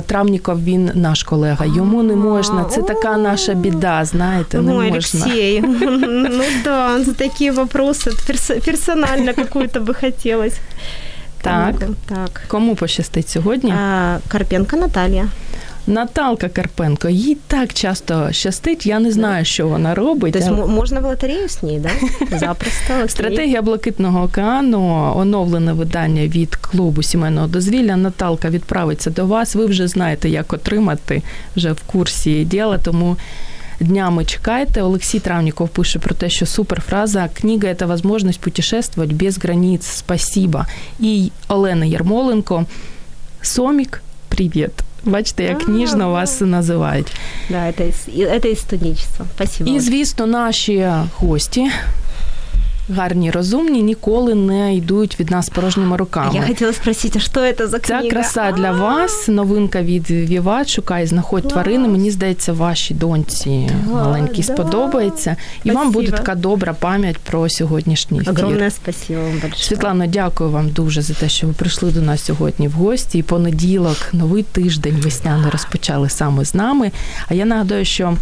[0.07, 1.65] Травніков він наш колега.
[1.65, 2.65] Йому не можна.
[2.65, 5.21] Це така наша біда, знаєте, не Ой, можна.
[5.25, 5.61] Алексей,
[6.31, 8.11] ну да, такі вопроси
[8.65, 10.59] персонально какую-то би хотілося.
[11.43, 11.75] Так.
[12.07, 12.43] так.
[12.49, 13.71] Кому пощастить сьогодні?
[13.71, 15.29] А, Карпенко Наталія.
[15.87, 20.33] Наталка Карпенко, їй так часто щастить, я не знаю, що вона робить.
[20.33, 20.67] Тобто але...
[20.67, 21.91] можна в лотерею з ній, да?
[22.39, 22.95] Запросто.
[22.95, 23.09] Окей.
[23.09, 27.97] Стратегія Блакитного океану, оновлене видання від клубу сімейного дозвілля.
[27.97, 29.55] Наталка відправиться до вас.
[29.55, 31.23] Ви вже знаєте, як отримати
[31.57, 33.17] вже в курсі діла, тому
[33.83, 34.83] днями чекайте.
[34.83, 39.87] Олексій Травніков пише про те, що супер фраза «Книга– це можливість путешествовать без границ.
[39.87, 40.65] Спасибо.
[41.01, 42.67] І Олена Ярмоленко
[43.43, 44.71] Сомік, привіт.
[45.05, 47.13] Бачите, як ніжно вас називають.
[47.51, 47.91] Да, це,
[48.41, 49.25] це і.
[49.35, 49.71] Спасибо.
[49.71, 51.71] І, звісно, наші гості.
[52.89, 56.31] Гарні, розумні, ніколи не йдуть від нас порожніми руками.
[56.35, 58.03] Я хотіла спросити, що це за книга?
[58.03, 61.89] Ця краса для вас, новинка від Віват, шукай, знаходь тварини.
[61.89, 65.37] Мені здається, вашій доньці маленькій сподобається.
[65.65, 68.33] І вам буде така добра пам'ять про сьогоднішній ефір.
[68.33, 69.63] Огромне спасибо вам большое.
[69.63, 73.19] Світлано, дякую вам дуже за те, що ви прийшли до нас сьогодні в гості.
[73.19, 76.91] І понеділок, новий тиждень весняний розпочали саме з нами.
[77.29, 78.17] А я нагадую, що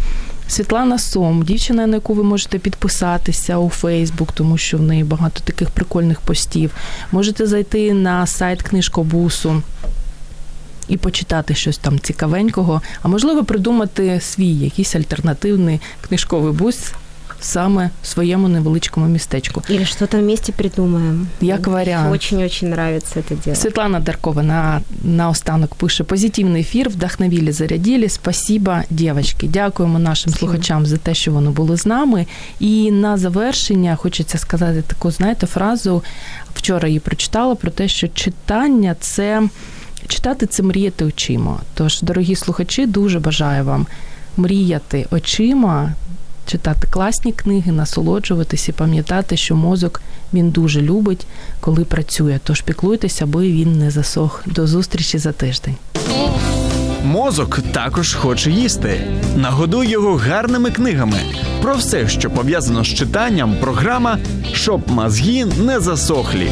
[0.51, 5.41] Світлана Сом, дівчина, на яку ви можете підписатися у Фейсбук, тому що в неї багато
[5.43, 6.71] таких прикольних постів.
[7.11, 9.63] Можете зайти на сайт книжкобусу.
[10.87, 16.93] І почитати щось там цікавенького, а можливо придумати свій якийсь альтернативний книжковий бус
[17.41, 19.63] саме в своєму невеличкому містечку.
[19.69, 21.27] Или что-то вместе придумаем.
[21.41, 22.13] Як варіант.
[22.13, 23.55] Очень-очень нравится это дело.
[23.55, 28.09] Світлана Даркова на, на останок пише позитивний ефір, вдохновили, зарядили.
[28.09, 29.47] Спасибо, дівчатки.
[29.47, 30.51] Дякуємо нашим Спасибо.
[30.51, 32.25] слухачам за те, що вони були з нами.
[32.59, 36.03] І на завершення хочеться сказати таку, знаєте, фразу.
[36.55, 39.43] Вчора її прочитала про те, що читання це
[40.07, 41.59] читати це мріяти очима.
[41.73, 43.87] Тож, дорогі слухачі, дуже бажаю вам
[44.37, 45.93] мріяти очима,
[46.45, 50.01] читати класні книги, насолоджуватись і пам'ятати, що мозок
[50.33, 51.27] він дуже любить,
[51.59, 52.39] коли працює.
[52.43, 54.43] Тож піклуйтесь, аби він не засох.
[54.45, 55.75] До зустрічі за тиждень.
[57.05, 59.01] Мозок також хоче їсти.
[59.35, 61.17] Нагодуй його гарними книгами.
[61.61, 64.17] Про все, що пов'язано з читанням, програма
[64.53, 66.51] щоб мозги не засохлі.